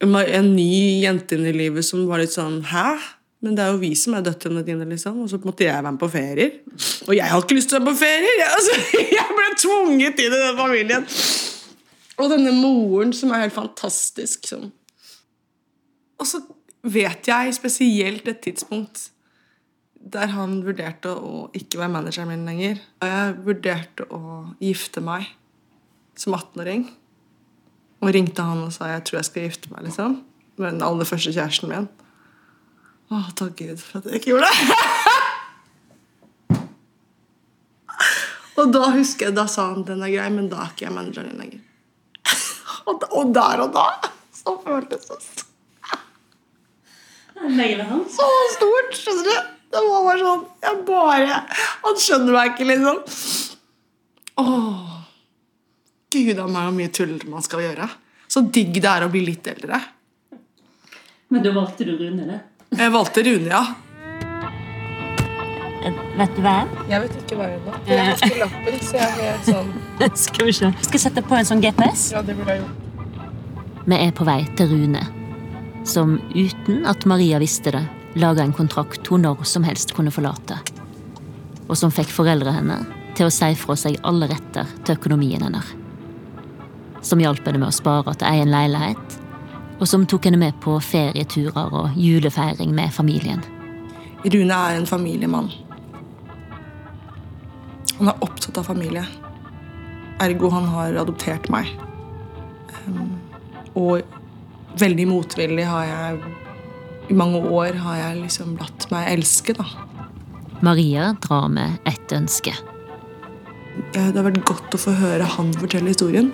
en 0.00 0.52
ny 0.54 1.02
jente 1.04 1.36
inn 1.36 1.48
i 1.50 1.56
livet 1.56 1.84
som 1.86 2.06
var 2.08 2.22
litt 2.22 2.32
sånn 2.32 2.62
Hæ? 2.70 2.86
Men 3.40 3.56
det 3.56 3.64
er 3.64 3.70
jo 3.72 3.80
vi 3.80 3.94
som 3.96 4.14
er 4.16 4.24
døtrene 4.24 4.60
dine, 4.64 4.84
liksom. 4.88 5.22
Og 5.24 5.30
så 5.32 5.38
måtte 5.40 5.64
jeg 5.64 5.72
være 5.72 5.94
med 5.94 6.00
på 6.02 6.10
ferier. 6.12 6.58
Og 7.06 7.14
jeg 7.16 7.24
har 7.24 7.40
ikke 7.40 7.56
lyst 7.56 7.70
til 7.72 7.78
å 7.78 7.80
være 7.80 7.88
på 7.94 8.00
ferier! 8.02 8.34
Jeg, 8.36 8.50
altså, 8.58 8.74
jeg 9.16 9.36
ble 9.38 9.46
tvunget 9.62 10.20
inn 10.20 10.34
i 10.36 10.40
den 10.42 10.58
familien. 10.58 11.06
Og 12.20 12.34
denne 12.34 12.52
moren 12.52 13.14
som 13.16 13.32
er 13.32 13.46
helt 13.46 13.56
fantastisk. 13.56 14.44
Sånn. 14.50 14.68
Og 16.20 16.28
så 16.28 16.42
vet 16.84 17.32
jeg 17.32 17.56
spesielt 17.56 18.28
et 18.28 18.44
tidspunkt 18.44 19.08
der 20.00 20.32
han 20.32 20.62
vurderte 20.64 21.12
å 21.12 21.48
ikke 21.56 21.78
være 21.82 21.92
manageren 21.92 22.30
min 22.32 22.46
lenger. 22.48 22.80
Og 23.00 23.10
jeg 23.12 23.36
vurderte 23.46 24.06
å 24.08 24.20
gifte 24.62 25.02
meg 25.04 25.28
som 26.18 26.36
18-åring. 26.36 26.86
Og 28.00 28.14
ringte 28.16 28.44
han 28.46 28.64
og 28.64 28.72
sa 28.74 28.88
jeg 28.94 29.04
tror 29.06 29.20
jeg 29.20 29.28
skal 29.28 29.46
gifte 29.48 29.72
meg. 29.74 29.84
liksom. 29.88 30.20
Med 30.60 30.76
den 30.76 30.84
aller 30.84 31.08
første 31.08 31.32
kjæresten 31.36 31.72
min. 31.72 31.88
Å, 33.10 33.24
takk 33.36 33.56
Gud 33.58 33.80
for 33.82 34.00
at 34.00 34.08
jeg 34.08 34.20
ikke 34.20 34.32
gjorde 34.32 34.48
det. 34.48 34.56
og 38.62 38.72
da 38.72 38.84
husker 38.94 39.28
jeg, 39.28 39.36
da 39.36 39.46
sa 39.50 39.68
han 39.72 39.84
den 39.88 40.04
er 40.06 40.14
grei, 40.14 40.30
men 40.32 40.48
da 40.52 40.62
er 40.64 40.72
ikke 40.72 40.86
jeg 40.86 40.96
manageren 40.96 41.32
din 41.32 41.42
lenger. 41.42 41.62
og, 42.86 42.94
da, 43.02 43.10
og 43.18 43.34
der 43.36 43.64
og 43.66 43.70
da 43.76 43.86
så 44.40 44.56
føltes 44.64 45.08
det 45.10 45.20
så 45.24 45.46
så 48.12 48.26
stort, 48.54 48.96
skjønner 48.96 49.24
du. 49.26 49.34
Det 49.70 49.80
var 49.86 50.02
bare 50.04 50.22
sånn 50.24 50.42
jeg 50.70 50.84
bare, 50.88 51.42
Han 51.84 52.00
skjønner 52.00 52.36
meg 52.36 52.54
ikke, 52.54 52.68
liksom. 52.70 53.02
Åh, 54.40 54.96
Gud 56.10 56.38
a 56.42 56.46
meg 56.50 56.70
så 56.70 56.74
mye 56.74 56.92
tull 56.94 57.18
man 57.30 57.44
skal 57.46 57.64
gjøre. 57.66 57.86
Så 58.30 58.42
digg 58.54 58.74
det 58.78 58.88
er 58.88 59.06
å 59.06 59.10
bli 59.12 59.22
litt 59.26 59.46
eldre. 59.50 59.78
Men 61.30 61.44
da 61.44 61.52
valgte 61.54 61.86
du 61.86 61.94
Rune, 61.98 62.26
det? 62.26 62.40
Jeg 62.78 62.92
valgte 62.94 63.22
Rune, 63.26 63.50
ja. 63.50 63.62
Vet 66.20 66.34
du 66.36 66.42
hva? 66.44 66.56
Jeg 66.90 67.00
vet 67.04 67.14
ikke 67.22 67.36
hva 67.38 67.46
jeg 67.48 67.60
ennå. 67.60 67.76
Jeg 67.88 68.00
har 68.04 68.24
ikke 68.26 68.40
lappen, 68.42 68.80
så 68.84 68.98
jeg 68.98 69.06
er 69.06 69.30
helt 69.30 69.46
sånn 69.48 69.70
Skal 70.26 70.48
vi 70.50 70.54
se. 70.58 70.70
Skal 70.82 70.98
jeg 70.98 71.04
sette 71.06 71.22
på 71.24 71.38
en 71.38 71.48
sånn 71.48 71.62
GPS? 71.64 72.10
Ja, 72.12 72.20
det 72.26 72.36
burde 72.36 72.56
jeg 72.56 72.64
gjort. 72.64 73.86
Vi 73.86 73.96
er 73.96 74.12
på 74.14 74.26
vei 74.28 74.42
til 74.58 74.68
Rune, 74.74 75.00
som 75.88 76.18
uten 76.34 76.84
at 76.90 77.06
Maria 77.08 77.40
visste 77.40 77.72
det, 77.74 77.84
laga 78.14 78.42
en 78.42 78.52
kontrakt 78.52 79.06
hun 79.06 79.22
når 79.22 79.44
som 79.46 79.64
helst 79.64 79.94
kunne 79.94 80.12
forlate. 80.14 80.58
Og 81.68 81.76
som 81.78 81.92
fikk 81.94 82.10
foreldrene 82.10 82.56
henne 82.56 82.78
til 83.18 83.28
å 83.28 83.34
si 83.34 83.52
fra 83.58 83.76
seg 83.78 84.00
alle 84.06 84.30
retter 84.30 84.68
til 84.84 84.96
økonomien 84.98 85.42
hennes. 85.44 85.74
Som 87.06 87.22
hjalp 87.22 87.46
henne 87.46 87.62
med 87.62 87.70
å 87.70 87.76
spare 87.76 88.14
til 88.18 88.28
egen 88.28 88.52
leilighet, 88.52 89.16
og 89.80 89.88
som 89.88 90.04
tok 90.04 90.28
henne 90.28 90.40
med 90.40 90.58
på 90.60 90.74
ferieturer 90.84 91.72
og 91.72 91.96
julefeiring 91.96 92.74
med 92.76 92.92
familien. 92.92 93.40
Rune 94.20 94.56
er 94.56 94.76
en 94.76 94.88
familiemann. 94.88 95.48
Han 98.00 98.10
er 98.12 98.24
opptatt 98.24 98.58
av 98.60 98.68
familie. 98.68 99.06
Ergo 100.20 100.50
han 100.52 100.68
har 100.68 100.98
adoptert 101.00 101.48
meg. 101.52 101.70
Um, 102.84 103.16
og 103.76 104.04
veldig 104.80 105.06
motvillig 105.08 105.64
har 105.68 105.88
jeg 105.88 106.39
I 107.10 107.16
mange 107.18 107.40
år 107.42 107.80
har 107.82 107.96
jeg 107.98 108.20
liksom 108.22 108.54
latt 108.60 108.86
meg 108.92 109.08
elske, 109.16 109.54
da. 109.58 109.66
Maria 110.62 111.10
drar 111.24 111.48
med 111.50 111.80
ett 111.88 112.12
ønske. 112.14 112.52
Det 113.94 114.02
har 114.02 114.14
vært 114.14 114.44
godt 114.46 114.76
å 114.76 114.80
få 114.80 114.94
høre 114.94 115.26
han 115.36 115.50
fortelle 115.56 115.90
historien. 115.90 116.30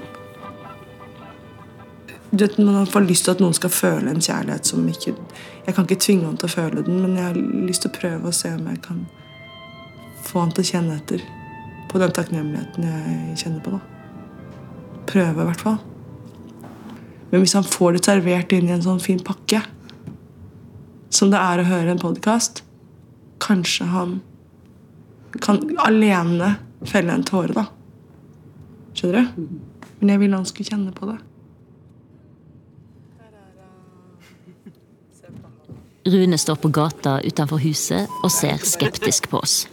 Du 2.31 2.43
vet, 2.45 2.59
Man 2.59 2.87
får 2.87 3.07
lyst 3.07 3.25
til 3.25 3.37
at 3.37 3.41
noen 3.41 3.55
skal 3.55 3.71
føle 3.71 4.11
en 4.11 4.21
kjærlighet 4.21 4.67
som 4.67 4.89
ikke 4.89 5.15
Jeg 5.67 5.75
kan 5.75 5.87
ikke 5.87 6.03
tvinge 6.03 6.27
han 6.27 6.37
til 6.37 6.47
å 6.47 6.53
føle 6.53 6.83
den, 6.83 7.01
men 7.03 7.17
jeg 7.17 7.25
har 7.25 7.39
lyst 7.67 7.83
til 7.83 7.91
å 7.91 7.97
prøve 7.97 8.29
å 8.29 8.35
se 8.35 8.53
om 8.55 8.67
jeg 8.71 8.83
kan 8.85 9.07
få 10.27 10.43
han 10.43 10.53
til 10.55 10.63
å 10.63 10.69
kjenne 10.69 10.99
etter 11.01 11.23
på 11.91 11.99
den 12.03 12.13
takknemligheten 12.15 12.87
jeg 12.87 13.39
kjenner 13.41 13.63
på. 13.65 13.71
da. 13.71 13.81
Prøve, 15.07 15.43
i 15.43 15.49
hvert 15.49 15.65
fall. 15.65 15.79
Men 17.31 17.43
hvis 17.43 17.57
han 17.59 17.67
får 17.67 17.97
det 17.97 18.05
servert 18.05 18.53
inn 18.55 18.69
i 18.69 18.75
en 18.77 18.85
sånn 18.85 19.03
fin 19.03 19.23
pakke, 19.23 19.63
som 21.11 21.31
det 21.33 21.41
er 21.41 21.63
å 21.63 21.69
høre 21.69 21.95
en 21.95 22.03
podkast, 22.03 22.63
kanskje 23.43 23.87
han 23.93 24.19
kan 25.43 25.61
alene 25.85 26.57
felle 26.87 27.13
en 27.13 27.25
tåre, 27.27 27.53
da. 27.57 27.67
Skjønner 28.97 29.27
du? 29.27 29.49
Men 30.01 30.13
jeg 30.15 30.23
ville 30.23 30.39
han 30.39 30.49
skulle 30.49 30.71
kjenne 30.71 30.93
på 30.97 31.09
det. 31.11 31.19
Rune 36.07 36.39
står 36.39 36.59
på 36.63 36.69
gata 36.71 37.17
utenfor 37.25 37.59
huset 37.59 38.13
og 38.23 38.31
ser 38.31 38.63
skeptisk 38.63 39.27
på 39.33 39.41
oss. 39.43 39.65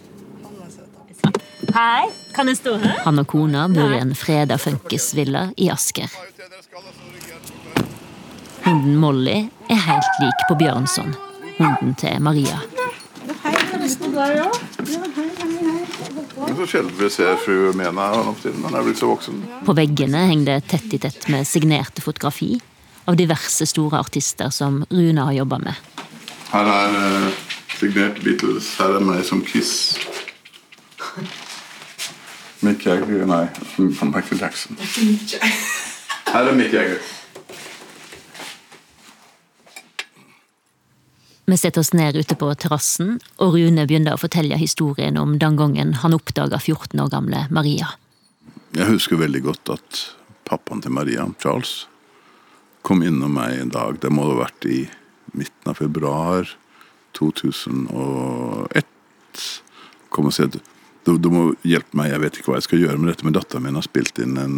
Hei, 1.73 2.09
kan 2.33 2.49
jeg 2.49 2.57
stå 2.59 2.73
her? 2.81 2.97
Han 3.05 3.21
og 3.21 3.27
kona 3.29 3.67
bor 3.71 3.93
i 3.93 3.99
en 4.01 4.15
freda 4.17 4.57
funkisvilla 4.61 5.51
i 5.61 5.69
Asker. 5.73 6.09
Hunden 8.63 8.97
Molly 8.97 9.37
er 9.69 9.81
helt 9.85 10.19
lik 10.23 10.43
på 10.49 10.57
Bjørnson, 10.59 11.13
hunden 11.57 11.95
til 11.99 12.21
Maria. 12.21 12.59
Det 13.23 13.35
er 16.49 16.55
så 16.57 16.65
sjelden 16.67 16.95
vi 16.97 17.09
ser 17.13 17.37
fru 17.39 17.71
Mena 17.77 18.09
tiden. 18.41 18.63
Han 18.65 18.75
er 18.75 18.83
blitt 18.85 18.99
så 18.99 19.07
voksen. 19.11 19.35
På 19.65 19.75
veggene 19.77 20.25
henger 20.29 20.45
det 20.51 20.59
tett 20.73 20.93
i 20.93 20.99
tett 21.01 21.27
med 21.31 21.47
signerte 21.47 22.01
fotografi 22.03 22.51
av 23.05 23.17
diverse 23.19 23.65
store 23.67 23.99
artister 23.99 24.49
som 24.53 24.83
Rune 24.89 25.21
har 25.27 25.33
jobba 25.33 25.59
med. 25.63 25.75
Her 26.51 26.69
er 26.69 26.89
eh, 26.99 27.29
signert 27.79 28.21
Beatles. 28.23 28.75
Her 28.79 28.99
er 28.99 29.03
meg 29.07 29.23
som 29.27 29.43
Kiss. 29.45 29.97
Mick 32.63 32.85
Jagger 32.85 33.25
Nei, 33.27 33.47
Michael 33.77 34.39
Jackson. 34.39 34.77
Her 36.29 36.47
er 36.47 36.55
Mick 36.55 36.73
Jagger. 36.73 37.01
Vi 41.45 41.57
setter 41.57 41.81
oss 41.81 41.93
ned 41.93 42.15
ute 42.15 42.35
på 42.39 42.47
terrassen, 42.55 43.17
og 43.43 43.57
Rune 43.57 43.83
begynner 43.87 44.15
å 44.15 44.21
fortelle 44.21 44.55
historien 44.59 45.17
om 45.19 45.35
den 45.41 45.57
gangen 45.59 45.93
han 45.99 46.15
oppdaga 46.15 46.59
14 46.59 46.99
år 47.03 47.09
gamle 47.11 47.41
Maria. 47.51 47.87
Jeg 48.73 48.87
husker 48.87 49.19
veldig 49.19 49.41
godt 49.43 49.69
at 49.75 50.03
pappaen 50.47 50.81
til 50.81 50.93
Maria, 50.95 51.25
Charles, 51.43 51.87
kom 52.81 53.03
innom 53.03 53.35
meg 53.35 53.59
en 53.59 53.73
dag. 53.75 53.99
Det 53.99 54.11
må 54.11 54.23
ha 54.29 54.39
vært 54.45 54.65
i 54.71 54.87
midten 55.35 55.71
av 55.71 55.75
februar 55.81 56.47
2001. 57.19 58.87
Kom 60.13 60.29
og 60.29 60.35
sa 60.35 60.47
du, 60.47 60.59
du 61.03 61.29
må 61.33 61.53
hjelpe 61.67 61.97
meg, 61.99 62.13
jeg 62.13 62.23
vet 62.23 62.37
ikke 62.39 62.51
hva 62.51 62.59
jeg 62.61 62.67
skal 62.69 62.83
gjøre 62.85 62.99
med 63.01 63.11
dette, 63.11 63.25
men 63.27 63.35
datteren 63.35 63.65
min 63.67 63.79
har 63.79 63.83
spilt 63.85 64.15
inn 64.23 64.39
en, 64.39 64.55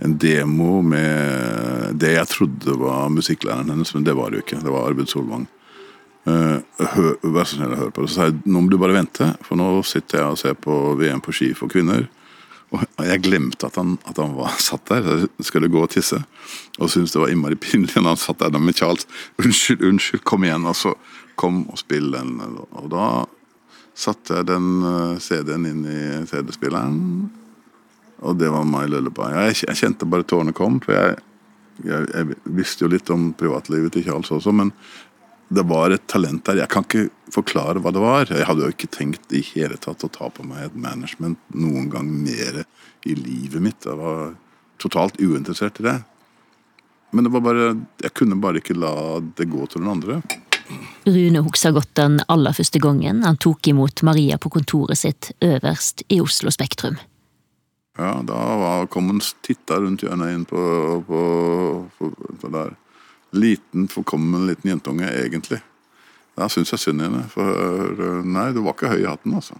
en 0.00 0.14
demo 0.20 0.80
med 0.80 2.00
det 2.00 2.14
jeg 2.16 2.30
trodde 2.32 2.78
var 2.80 3.12
musikklæreren 3.12 3.74
hennes, 3.74 3.92
men 3.92 4.08
det 4.08 4.16
var 4.16 4.32
det 4.32 4.40
jo 4.40 4.46
ikke. 4.46 4.64
Det 4.64 4.72
var 4.72 4.88
Arvid 4.88 5.12
Solvang. 5.12 5.44
Hør, 6.24 7.10
vær 7.20 7.44
så 7.44 7.58
snill 7.58 7.74
å 7.74 7.80
høre 7.82 7.92
på 7.92 8.04
det. 8.04 8.10
Så 8.10 8.16
sa 8.18 8.28
jeg 8.30 8.38
nå 8.48 8.62
må 8.64 8.72
du 8.72 8.78
bare 8.80 8.96
vente, 8.96 9.28
for 9.44 9.60
nå 9.60 9.68
sitter 9.84 10.22
jeg 10.22 10.34
og 10.34 10.40
ser 10.40 10.54
på 10.56 10.94
VM 11.00 11.20
på 11.24 11.34
ski 11.36 11.50
for 11.56 11.72
kvinner. 11.72 12.06
Og 12.74 13.04
jeg 13.06 13.22
glemte 13.22 13.68
at 13.68 13.76
han, 13.78 13.96
at 14.08 14.18
han 14.18 14.34
var 14.38 14.56
satt 14.68 14.88
der. 14.90 15.04
Så 15.04 15.28
jeg 15.28 15.48
skulle 15.50 15.70
gå 15.72 15.84
og 15.84 15.92
tisse. 15.94 16.20
Og 16.78 16.90
syntes 16.90 17.14
det 17.14 17.22
var 17.22 17.32
innmari 17.32 17.58
pinlig 17.60 17.94
når 17.98 18.14
han 18.14 18.24
satt 18.24 18.42
der 18.42 18.58
med 18.58 18.78
Charles. 18.78 19.06
Unnskyld, 19.42 19.84
unnskyld, 19.84 20.24
kom 20.26 20.46
igjen. 20.46 20.66
Og 20.70 20.76
så 20.78 20.94
kom 21.40 21.64
og 21.68 21.78
spill 21.80 22.10
den. 22.14 22.36
Og 22.72 22.90
da 22.92 23.08
satte 23.94 24.40
jeg 24.40 24.48
den 24.50 24.70
eh, 24.88 25.20
CD-en 25.22 25.68
inn 25.70 25.84
i 25.86 26.00
CD-spilleren. 26.26 26.98
Og 28.24 28.40
det 28.40 28.50
var 28.50 28.66
My 28.66 28.86
Lullaby. 28.88 29.30
Jeg 29.60 29.78
kjente 29.78 30.08
bare 30.08 30.26
tårene 30.26 30.54
kom, 30.56 30.80
for 30.82 30.96
jeg, 30.96 31.18
jeg, 31.84 32.08
jeg 32.10 32.38
visste 32.56 32.86
jo 32.86 32.90
litt 32.90 33.10
om 33.12 33.32
privatlivet 33.38 33.94
til 33.94 34.06
Charles 34.06 34.32
også, 34.34 34.54
men 34.54 34.72
det 35.54 35.64
var 35.68 35.94
et 35.94 36.06
talent 36.10 36.44
der. 36.46 36.62
Jeg 36.62 36.70
kan 36.72 36.86
ikke 36.86 37.08
forklare 37.34 37.82
hva 37.82 37.92
det 37.94 38.02
var. 38.02 38.30
Jeg 38.30 38.46
hadde 38.48 38.66
jo 38.66 38.74
ikke 38.74 38.90
tenkt 38.94 39.34
i 39.34 39.42
hele 39.54 39.78
tatt 39.80 40.04
å 40.06 40.10
ta 40.12 40.30
på 40.32 40.46
meg 40.46 40.68
et 40.68 40.78
management 40.78 41.40
noen 41.54 41.90
gang 41.92 42.08
mer 42.08 42.64
i 43.06 43.16
livet 43.18 43.62
mitt. 43.62 43.86
Jeg 43.86 43.98
var 44.00 44.34
totalt 44.82 45.20
uinteressert 45.20 45.80
i 45.80 45.88
det. 45.88 45.98
Men 47.14 47.28
det 47.28 47.34
var 47.34 47.44
bare, 47.46 47.68
jeg 48.02 48.14
kunne 48.18 48.40
bare 48.42 48.58
ikke 48.58 48.74
la 48.74 49.20
det 49.38 49.46
gå 49.50 49.68
til 49.70 49.84
noen 49.84 49.98
andre. 49.98 50.20
Rune 51.04 51.42
husker 51.44 51.74
godt 51.76 51.92
den 51.98 52.16
aller 52.32 52.56
første 52.56 52.80
gangen 52.80 53.22
han 53.26 53.36
tok 53.36 53.68
imot 53.70 54.02
Maria 54.06 54.38
på 54.40 54.50
kontoret 54.50 54.98
sitt 54.98 55.30
øverst 55.44 56.02
i 56.08 56.22
Oslo 56.24 56.50
Spektrum. 56.54 56.96
Ja, 57.98 58.16
da 58.26 58.38
var, 58.58 58.86
kom 58.90 59.12
hun 59.12 59.20
titta 59.46 59.78
rundt 59.78 60.02
hjørnet 60.02 60.32
inn 60.34 60.46
på, 60.48 60.62
på, 61.06 61.20
på, 61.98 62.10
på 62.40 62.50
der 62.50 62.72
liten, 63.34 63.88
forkommen 63.92 64.46
liten 64.48 64.70
jentunge, 64.74 65.10
egentlig. 65.10 65.60
Da 66.34 66.48
syns 66.50 66.72
jeg 66.74 66.82
synd 66.82 67.02
i 67.02 67.06
henne. 67.06 67.22
For 67.30 68.24
nei, 68.26 68.50
du 68.54 68.62
var 68.64 68.74
ikke 68.76 68.90
høy 68.94 69.04
i 69.04 69.08
hatten, 69.10 69.36
altså. 69.38 69.58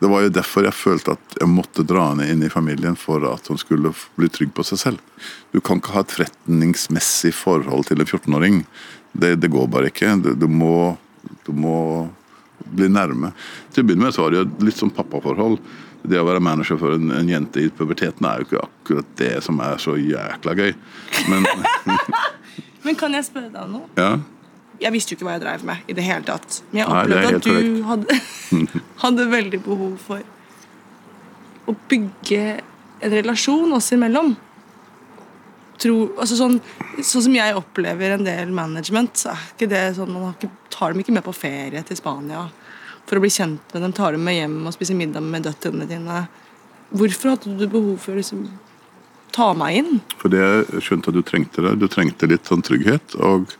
Det 0.00 0.08
var 0.08 0.22
jo 0.24 0.30
derfor 0.32 0.64
jeg 0.64 0.72
følte 0.72 1.12
at 1.12 1.34
jeg 1.42 1.52
måtte 1.52 1.84
dra 1.84 2.06
henne 2.14 2.24
inn 2.32 2.40
i 2.46 2.52
familien 2.52 2.94
for 2.96 3.20
at 3.28 3.50
hun 3.52 3.58
skulle 3.60 3.92
bli 4.16 4.30
trygg 4.32 4.54
på 4.56 4.64
seg 4.64 4.80
selv. 4.80 5.26
Du 5.52 5.60
kan 5.60 5.76
ikke 5.76 5.92
ha 5.92 6.00
et 6.06 6.14
forretningsmessig 6.14 7.34
forhold 7.36 7.84
til 7.90 8.00
en 8.00 8.08
14-åring. 8.08 8.62
Det, 9.12 9.34
det, 9.42 9.50
går 9.52 9.68
bare 9.68 9.90
ikke. 9.92 10.14
Du, 10.24 10.32
du, 10.40 10.48
må, 10.48 10.96
du, 11.44 11.52
må, 11.52 11.76
bli 12.64 12.88
nærme. 12.88 13.34
Til 13.74 13.84
å 13.84 13.90
begynne 13.90 14.06
med 14.06 14.16
så 14.16 14.24
var 14.24 14.32
det 14.32 14.40
jo 14.40 14.64
litt 14.64 14.80
sånn 14.80 14.94
pappaforhold. 14.96 15.60
Det 16.00 16.16
å 16.16 16.24
være 16.24 16.40
manager 16.48 16.80
for 16.80 16.96
en, 16.96 17.12
en 17.12 17.28
jente 17.28 17.60
i 17.60 17.68
puberteten 17.68 18.24
er 18.24 18.40
jo 18.40 18.48
ikke 18.48 18.64
akkurat 18.64 19.14
det 19.20 19.34
som 19.44 19.60
er 19.60 19.76
så 19.84 19.98
jækla 20.00 20.56
gøy. 20.56 20.72
Men 21.28 21.44
Men 22.84 22.98
kan 22.98 23.14
jeg 23.16 23.26
spørre 23.28 23.50
deg 23.52 23.62
om 23.64 23.78
noe? 23.78 23.88
Ja. 24.00 24.12
Jeg 24.80 24.94
visste 24.94 25.12
jo 25.12 25.18
ikke 25.18 25.26
hva 25.28 25.36
jeg 25.36 25.44
drev 25.44 25.64
med 25.68 25.88
i 25.92 25.96
det 25.96 26.04
hele 26.06 26.24
tatt. 26.24 26.62
Men 26.70 26.82
jeg 26.82 26.92
opplevde 26.94 27.40
at 27.40 27.48
du 27.48 27.82
hadde, 27.88 28.20
hadde 29.04 29.26
veldig 29.34 29.60
behov 29.66 29.96
for 30.00 30.24
å 31.68 31.74
bygge 31.90 32.44
en 33.00 33.12
relasjon 33.12 33.76
oss 33.76 33.90
imellom. 33.96 34.32
Tro, 35.80 35.96
altså 36.20 36.36
sånn, 36.36 36.58
sånn 36.98 37.24
som 37.24 37.36
jeg 37.36 37.56
opplever 37.56 38.16
en 38.16 38.24
del 38.24 38.50
management, 38.52 39.20
så 39.20 39.32
er 39.32 39.44
ikke 39.54 39.68
det 39.70 39.84
sånn 39.96 40.12
Man 40.12 40.34
ikke, 40.34 40.50
tar 40.72 40.92
dem 40.92 41.00
ikke 41.00 41.14
med 41.16 41.24
på 41.24 41.36
ferie 41.36 41.80
til 41.88 41.96
Spania 41.96 42.46
for 43.08 43.18
å 43.18 43.22
bli 43.24 43.30
kjent 43.32 43.72
med 43.74 43.84
dem. 43.84 43.94
Tar 43.96 44.16
dem 44.16 44.24
med 44.24 44.36
hjem 44.36 44.58
og 44.68 44.74
spiser 44.76 44.98
middag 44.98 45.24
med 45.24 45.44
døtrene 45.48 45.88
dine. 45.88 46.24
Hvorfor 46.90 47.34
hadde 47.34 47.56
du 47.56 47.64
behov 47.70 47.96
for 48.02 48.14
å 48.14 48.20
liksom, 48.20 48.44
ta 49.34 49.50
meg 49.56 49.80
inn? 49.80 50.00
Fordi 50.20 50.40
jeg 50.40 50.82
skjønte 50.86 51.12
at 51.12 51.18
du 51.18 51.22
trengte 51.26 51.64
det. 51.66 51.76
Du 51.80 51.86
trengte 51.90 52.28
litt 52.30 52.50
sånn 52.50 52.64
trygghet. 52.66 53.16
Og 53.22 53.50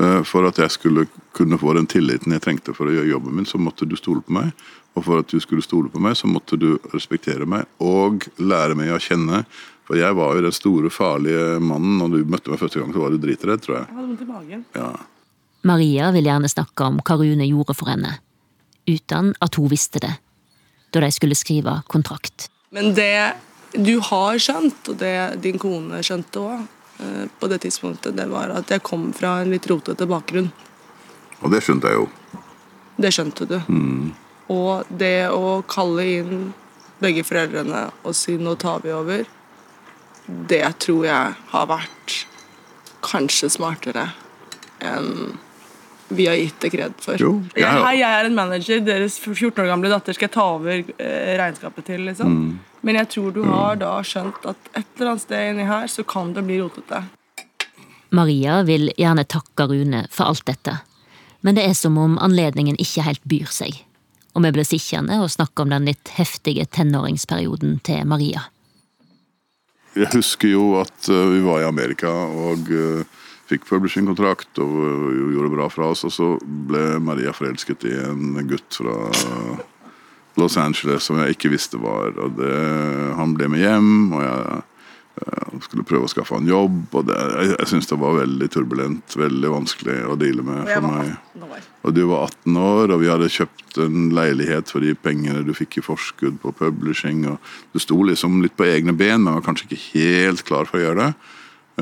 uh, 0.00 0.20
for 0.26 0.48
at 0.48 0.60
jeg 0.62 0.74
skulle 0.74 1.06
kunne 1.36 1.58
få 1.60 1.74
den 1.78 1.88
tilliten 1.90 2.34
jeg 2.34 2.44
trengte 2.44 2.74
for 2.76 2.88
å 2.88 2.94
gjøre 2.94 3.12
jobben 3.12 3.38
min, 3.38 3.48
så 3.48 3.60
måtte 3.62 3.88
du 3.88 3.96
stole 3.98 4.24
på 4.24 4.36
meg. 4.38 4.52
Og 4.98 5.04
for 5.06 5.22
at 5.22 5.30
du 5.30 5.38
skulle 5.42 5.62
stole 5.62 5.90
på 5.92 6.02
meg, 6.02 6.16
så 6.18 6.30
måtte 6.30 6.58
du 6.58 6.72
respektere 6.94 7.46
meg 7.46 7.68
og 7.84 8.26
lære 8.42 8.78
meg 8.78 8.94
å 8.94 9.02
kjenne. 9.02 9.44
For 9.88 9.96
jeg 9.96 10.16
var 10.18 10.36
jo 10.36 10.44
den 10.44 10.52
store, 10.56 10.90
farlige 10.92 11.60
mannen. 11.64 11.96
Når 12.02 12.16
du 12.16 12.32
møtte 12.34 12.52
meg 12.52 12.60
første 12.60 12.82
gang, 12.82 12.90
så 12.92 13.04
var 13.04 13.14
du 13.14 13.22
dritredd, 13.22 13.62
tror 13.64 13.78
jeg. 13.78 13.86
Jeg 13.88 13.96
hadde 13.96 14.08
vondt 14.10 14.24
i 14.24 14.28
magen. 14.28 14.64
Ja. 14.76 14.90
Maria 15.68 16.10
vil 16.14 16.28
gjerne 16.28 16.50
snakke 16.50 16.86
om 16.86 16.98
hva 17.02 17.16
Rune 17.18 17.46
gjorde 17.48 17.74
for 17.76 17.90
henne, 17.90 18.18
uten 18.88 19.32
at 19.44 19.58
hun 19.58 19.70
visste 19.72 20.02
det, 20.02 20.12
da 20.94 21.02
de 21.02 21.10
skulle 21.12 21.38
skrive 21.38 21.80
kontrakt. 21.90 22.46
Men 22.74 22.92
det 22.96 23.34
du 23.72 23.98
har 24.00 24.38
skjønt, 24.40 24.88
og 24.88 24.98
det 25.00 25.40
din 25.44 25.58
kone 25.60 26.02
skjønte 26.04 26.42
òg, 26.42 26.66
på 27.38 27.46
det 27.46 27.60
tidspunktet, 27.62 28.16
det 28.18 28.26
var 28.26 28.50
at 28.50 28.70
jeg 28.74 28.82
kom 28.82 29.12
fra 29.14 29.36
en 29.42 29.52
litt 29.52 29.68
rotete 29.70 30.06
bakgrunn. 30.10 30.48
Og 31.46 31.52
det 31.52 31.60
skjønte 31.62 31.92
jeg 31.92 32.00
jo. 32.00 32.08
Det 32.98 33.12
skjønte 33.14 33.46
du. 33.46 33.58
Og 34.50 34.88
det 34.90 35.28
å 35.30 35.60
kalle 35.70 36.06
inn 36.18 36.48
begge 36.98 37.22
foreldrene 37.22 37.88
og 38.02 38.16
si 38.18 38.34
'nå 38.34 38.56
tar 38.58 38.80
vi 38.82 38.90
over', 38.90 39.26
det 40.26 40.78
tror 40.78 41.04
jeg 41.06 41.34
har 41.52 41.66
vært 41.66 42.26
kanskje 43.02 43.48
smartere 43.48 44.10
enn 44.80 45.38
vi 46.08 46.26
har 46.26 46.34
gitt 46.34 46.60
det 46.60 46.70
kred 46.72 46.94
for. 47.00 47.20
Jo, 47.20 47.42
jeg 47.54 47.64
jeg, 47.64 47.98
jeg 48.00 48.20
er 48.20 48.24
en 48.24 48.34
manager, 48.34 48.80
deres 48.80 49.18
14 49.18 49.62
år 49.62 49.68
gamle 49.68 49.90
datter 49.92 50.16
skal 50.16 50.28
jeg 50.28 50.34
ta 50.34 50.46
over 50.56 50.72
eh, 50.72 51.36
regnskapet 51.36 51.84
til. 51.84 52.00
liksom. 52.08 52.32
Mm. 52.32 52.58
Men 52.80 53.00
jeg 53.00 53.10
tror 53.14 53.32
du 53.34 53.42
har 53.48 53.78
da 53.80 53.96
skjønt 54.06 54.44
at 54.46 54.70
et 54.74 54.86
eller 54.96 55.12
annet 55.12 55.24
sted 55.24 55.52
inni 55.52 55.66
her 55.68 55.88
så 55.90 56.04
kan 56.06 56.34
det 56.36 56.44
bli 56.46 56.60
rotete. 56.62 57.02
Maria 58.14 58.62
vil 58.64 58.88
gjerne 58.96 59.26
takke 59.28 59.66
Rune 59.68 60.06
for 60.14 60.30
alt 60.30 60.46
dette, 60.48 60.78
men 61.44 61.58
det 61.58 61.66
er 61.68 61.74
som 61.76 61.98
om 62.00 62.16
anledningen 62.22 62.78
ikke 62.80 63.04
helt 63.04 63.24
byr 63.28 63.50
seg, 63.52 63.82
og 64.32 64.46
vi 64.46 64.54
blir 64.56 64.66
sittende 64.66 65.18
og 65.20 65.32
snakke 65.34 65.64
om 65.64 65.74
den 65.74 65.90
litt 65.90 66.14
heftige 66.16 66.64
tenåringsperioden 66.72 67.80
til 67.84 68.06
Maria. 68.08 68.48
Jeg 69.98 70.12
husker 70.14 70.52
jo 70.52 70.64
at 70.80 71.08
eh, 71.10 71.30
vi 71.34 71.40
var 71.42 71.62
i 71.62 71.68
Amerika 71.68 72.10
og 72.10 72.70
eh, 72.70 73.18
fikk 73.48 73.64
publishing-kontrakt 73.68 74.60
og 74.62 74.76
gjorde 74.78 75.32
gjorde 75.34 75.54
bra 75.54 75.68
fra 75.72 75.90
oss. 75.94 76.04
Og 76.06 76.12
så 76.14 76.28
ble 76.68 76.98
Maria 77.02 77.32
forelsket 77.34 77.86
i 77.88 77.94
en 78.04 78.38
gutt 78.48 78.78
fra 78.78 78.94
Los 80.38 80.56
Angeles 80.60 81.06
som 81.08 81.20
jeg 81.22 81.36
ikke 81.36 81.52
visste 81.52 81.80
var. 81.82 82.14
Og 82.16 82.38
det, 82.38 82.54
han 83.18 83.36
ble 83.36 83.50
med 83.52 83.64
hjem, 83.64 83.94
og 84.16 84.24
jeg 84.24 84.64
jeg 85.18 85.62
skulle 85.64 85.86
prøve 85.86 86.06
å 86.06 86.10
skaffe 86.10 86.36
han 86.36 86.48
jobb. 86.48 86.76
Og 86.94 87.06
det, 87.08 87.16
jeg, 87.16 87.54
jeg 87.56 87.70
syns 87.72 87.90
det 87.90 87.98
var 88.00 88.18
veldig 88.20 88.48
turbulent, 88.54 89.16
veldig 89.18 89.50
vanskelig 89.50 89.96
å 90.06 90.16
deale 90.20 90.44
med 90.46 90.68
for 90.70 90.86
meg. 90.86 91.64
Og 91.86 91.94
du 91.96 92.02
var 92.10 92.28
18 92.28 92.60
år, 92.62 92.92
og 92.94 93.02
vi 93.02 93.10
hadde 93.10 93.30
kjøpt 93.32 93.80
en 93.84 94.08
leilighet 94.14 94.70
for 94.72 94.84
de 94.84 94.94
pengene 94.98 95.44
du 95.46 95.54
fikk 95.56 95.80
i 95.80 95.84
forskudd 95.84 96.38
på 96.42 96.52
publishing. 96.60 97.24
og 97.32 97.50
Du 97.74 97.82
sto 97.82 97.98
liksom 98.06 98.40
litt 98.44 98.56
på 98.58 98.68
egne 98.68 98.94
ben, 98.96 99.24
men 99.24 99.38
var 99.38 99.46
kanskje 99.46 99.68
ikke 99.70 99.82
helt 99.96 100.44
klar 100.48 100.68
for 100.70 100.80
å 100.80 100.84
gjøre 100.86 101.08
det. 101.08 101.10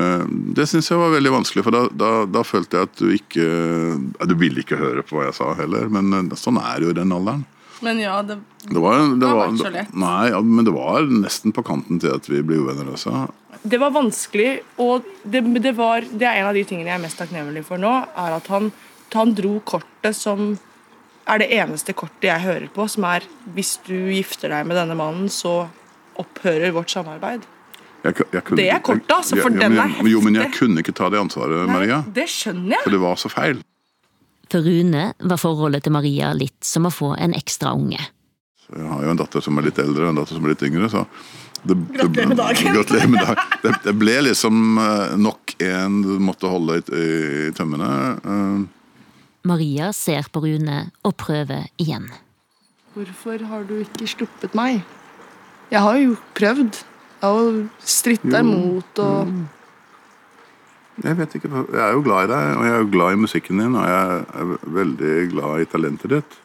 Eh, 0.01 0.25
Det 0.57 0.67
syns 0.69 0.89
jeg 0.91 1.01
var 1.01 1.13
veldig 1.13 1.35
vanskelig, 1.39 1.65
for 1.67 1.77
da, 1.77 1.83
da, 1.93 2.11
da 2.29 2.45
følte 2.47 2.77
jeg 2.79 2.89
at 2.89 2.97
du 3.01 3.13
ikke 3.13 4.27
Du 4.29 4.35
ville 4.37 4.61
ikke 4.63 4.79
høre 4.79 5.05
på 5.05 5.17
hva 5.17 5.29
jeg 5.29 5.37
sa 5.37 5.53
heller, 5.57 5.89
men 5.93 6.13
eh, 6.13 6.35
sånn 6.39 6.61
er 6.61 6.79
det 6.79 6.89
jo 6.89 6.95
i 6.95 6.99
den 7.01 7.13
alderen. 7.13 7.45
Men 7.85 7.99
ja, 8.01 8.21
det, 8.25 8.39
Det 8.65 8.79
var, 8.81 8.97
det 8.97 9.19
Det 9.21 9.27
har 9.27 9.35
var, 9.37 9.51
vært 9.51 9.61
så 9.61 9.71
lett. 9.73 9.93
Nei, 9.93 10.29
ja, 10.33 10.39
men 10.41 10.65
det 10.65 10.73
var 10.75 11.05
nesten 11.11 11.53
på 11.53 11.63
kanten 11.67 11.99
til 12.01 12.15
at 12.15 12.29
vi 12.29 12.41
ble 12.45 12.61
uvenner 12.63 12.89
også. 12.93 13.27
det 13.67 13.79
var 13.81 13.91
vanskelig, 13.91 14.61
og 14.81 15.05
det, 15.23 15.41
det, 15.61 15.73
var, 15.77 16.01
det 16.01 16.27
er 16.27 16.39
en 16.41 16.49
av 16.51 16.55
de 16.57 16.63
tingene 16.67 16.89
jeg 16.89 16.99
er 16.99 17.03
mest 17.03 17.19
takknemlig 17.19 17.65
for 17.67 17.81
nå, 17.81 17.91
er 18.17 18.37
at 18.37 18.47
han, 18.53 18.71
han 19.13 19.33
dro 19.37 19.57
kortet 19.65 20.15
som 20.15 20.55
er 21.27 21.41
det 21.43 21.49
eneste 21.57 21.93
kortet 21.97 22.29
jeg 22.29 22.43
hører 22.45 22.69
på, 22.73 22.85
som 22.87 23.03
er 23.09 23.25
hvis 23.55 23.75
du 23.87 23.95
gifter 24.13 24.53
deg 24.53 24.67
med 24.69 24.77
denne 24.79 24.95
mannen, 24.97 25.27
så 25.29 25.67
opphører 26.17 26.71
vårt 26.73 26.89
samarbeid. 26.93 27.43
Jeg, 28.05 28.15
jeg 28.31 28.43
kunne, 28.45 28.57
Det 28.61 28.69
er 28.71 28.79
kortet, 28.85 29.11
altså, 29.11 29.35
for 29.41 29.51
jeg, 29.51 29.59
den 29.59 29.75
er 29.77 29.89
heftig. 29.91 30.11
Jo, 30.13 30.21
men 30.23 30.37
jeg 30.39 30.53
kunne 30.55 30.83
ikke 30.85 30.95
ta 30.95 31.09
det 31.11 31.19
ansvaret, 31.19 31.67
Maria. 31.69 31.99
Nei, 32.05 32.13
Det 32.15 32.27
skjønner 32.31 32.77
jeg. 32.77 32.85
For 32.85 32.95
det 32.95 33.01
var 33.03 33.19
så 33.19 33.31
feil. 33.33 33.59
For 34.51 34.63
Rune 34.63 35.09
var 35.19 35.41
forholdet 35.41 35.85
til 35.85 35.95
Maria 35.95 36.31
litt 36.35 36.63
som 36.63 36.87
å 36.87 36.93
få 36.93 37.13
en 37.17 37.35
ekstra 37.37 37.73
unge. 37.75 37.99
Jeg 38.67 38.87
har 38.87 39.03
jo 39.03 39.11
en 39.11 39.19
datter 39.19 39.43
som 39.43 39.59
er 39.59 39.69
litt 39.69 39.79
eldre 39.79 40.07
og 40.07 40.11
en 40.11 40.21
datter 40.21 40.35
som 40.35 40.47
er 40.47 40.53
litt 40.53 40.65
yngre, 40.67 40.89
så 40.91 41.05
det, 41.63 41.75
Gratulerer 41.95 42.29
med 42.31 42.37
dagen. 42.37 42.73
Gratulerer 42.75 43.11
med 43.11 43.23
dagen. 43.23 43.53
Det, 43.63 43.71
det 43.83 43.93
ble 43.97 44.15
liksom 44.27 44.77
eh, 44.83 45.15
nok 45.19 45.55
en 45.63 46.01
du 46.03 46.13
måtte 46.23 46.51
holde 46.51 46.77
i, 46.79 46.83
i 46.83 47.51
tømmene. 47.57 47.89
Eh, 48.21 48.99
Maria 49.47 49.91
ser 49.95 50.27
på 50.31 50.43
Rune 50.43 50.79
og 51.07 51.15
prøver 51.19 51.67
igjen. 51.81 52.09
Hvorfor 52.95 53.43
har 53.49 53.65
du 53.67 53.77
ikke 53.81 54.07
sluppet 54.09 54.55
meg? 54.57 54.83
Jeg 55.71 55.83
har 55.83 55.99
jo 55.99 56.15
prøvd. 56.37 56.79
Jeg 57.17 57.25
har 57.25 57.43
jo 57.43 57.63
stritta 57.81 58.41
imot 58.43 59.01
og 59.03 59.31
Jeg 61.03 61.17
vet 61.19 61.37
ikke, 61.37 61.49
jeg 61.53 61.83
er 61.83 61.93
jo 61.93 62.03
glad 62.05 62.25
i 62.25 62.31
deg, 62.31 62.51
og 62.57 62.65
jeg 62.65 62.73
er 62.73 62.81
jo 62.81 62.89
glad 62.93 63.13
i 63.13 63.21
musikken 63.21 63.61
din, 63.61 63.77
og 63.77 63.85
jeg 63.85 64.19
er 64.41 64.53
veldig 64.79 65.13
glad 65.33 65.61
i 65.61 65.69
talentet 65.69 66.13
ditt. 66.15 66.37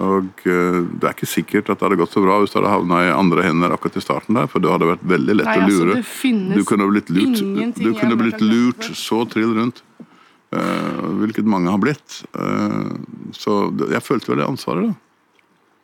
Og 0.00 0.44
eh, 0.48 0.78
det 0.96 1.08
er 1.08 1.12
ikke 1.12 1.28
sikkert 1.28 1.68
at 1.68 1.80
det 1.80 1.84
hadde 1.84 1.98
gått 2.00 2.14
så 2.14 2.22
bra 2.24 2.38
hvis 2.40 2.54
det 2.54 2.60
hadde 2.60 2.72
havna 2.72 3.02
i 3.04 3.10
andre 3.12 3.44
hender 3.44 3.74
akkurat 3.74 3.98
i 4.00 4.04
starten 4.04 4.38
der, 4.38 4.48
for 4.48 4.62
det 4.62 4.70
hadde 4.72 4.88
vært 4.94 5.04
veldig 5.10 5.36
lett 5.36 5.50
Nei, 5.50 5.58
å 5.58 5.66
altså, 5.66 5.82
lure. 5.82 5.98
Altså, 6.00 6.56
du 6.56 6.62
kunne 6.70 6.88
blitt 6.92 7.12
lurt, 7.12 7.42
du 7.76 7.90
kunne 7.98 8.18
blitt 8.22 8.44
lurt 8.44 8.90
så 8.96 9.22
trill 9.28 9.52
rundt. 9.58 9.84
Uh, 10.50 11.04
hvilket 11.20 11.46
mange 11.46 11.70
har 11.70 11.78
blitt. 11.78 12.22
Uh, 12.34 12.96
så 13.36 13.68
jeg 13.92 14.02
følte 14.02 14.32
vel 14.32 14.40
det 14.40 14.48
ansvaret, 14.50 14.88
da. 14.88 15.10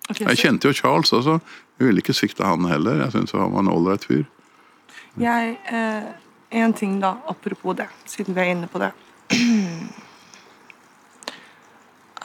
Okay, 0.06 0.26
Jeg 0.30 0.40
kjente 0.40 0.70
jo 0.70 0.74
Charles 0.74 1.12
også. 1.14 1.38
Jeg 1.78 1.88
ville 1.88 2.02
ikke 2.02 2.14
svikte 2.14 2.46
han 2.46 2.66
heller. 2.70 3.02
Jeg 3.04 3.14
syns 3.14 3.34
han 3.34 3.52
var 3.52 3.64
en 3.64 3.72
ålreit 3.72 4.06
fyr. 4.06 4.24
jeg 5.18 5.56
eh, 5.72 6.08
En 6.50 6.72
ting, 6.72 7.00
da, 7.00 7.16
apropos 7.26 7.74
det, 7.74 7.88
siden 8.04 8.34
vi 8.34 8.40
er 8.40 8.44
inne 8.44 8.66
på 8.66 8.78
det, 8.78 8.92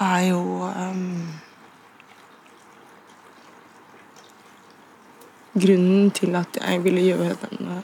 er 0.01 0.19
jo 0.29 0.69
um, 0.69 1.27
Grunnen 5.53 6.11
til 6.11 6.35
at 6.35 6.57
jeg 6.61 6.83
ville 6.83 7.01
gjøre 7.01 7.35
denne 7.41 7.83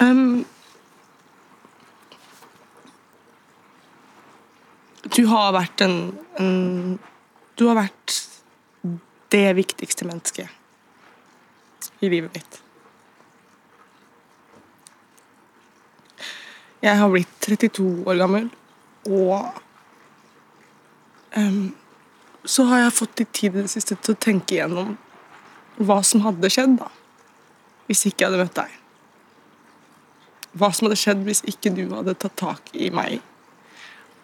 um, 0.00 0.46
du 5.16 5.26
har 5.26 5.52
vært 5.52 5.80
en, 5.84 6.18
en 6.38 6.98
Du 7.58 7.66
har 7.66 7.74
vært 7.74 8.14
det 9.34 9.48
viktigste 9.58 10.06
mennesket 10.06 10.48
i 12.00 12.10
livet 12.10 12.30
mitt. 12.34 12.60
Jeg 16.78 16.94
har 17.00 17.10
blitt 17.10 17.32
32 17.42 17.86
år 18.06 18.20
gammel, 18.20 18.46
og 19.10 19.48
um, 21.34 21.74
så 22.46 22.64
har 22.70 22.84
jeg 22.84 22.94
fått 23.00 23.22
litt 23.22 23.32
tid 23.34 23.56
i 23.56 23.64
det 23.64 23.72
siste 23.72 23.96
til 23.98 24.14
å 24.14 24.20
tenke 24.22 24.54
igjennom 24.54 24.94
hva 25.82 25.98
som 26.06 26.22
hadde 26.22 26.50
skjedd 26.52 26.76
da, 26.78 26.90
hvis 27.90 28.04
ikke 28.06 28.22
jeg 28.22 28.30
hadde 28.30 28.44
møtt 28.44 28.60
deg. 28.60 28.76
Hva 30.58 30.70
som 30.70 30.86
hadde 30.86 31.00
skjedd 31.00 31.26
hvis 31.26 31.42
ikke 31.50 31.74
du 31.74 31.88
hadde 31.90 32.14
tatt 32.22 32.38
tak 32.38 32.70
i 32.78 32.92
meg 32.94 33.18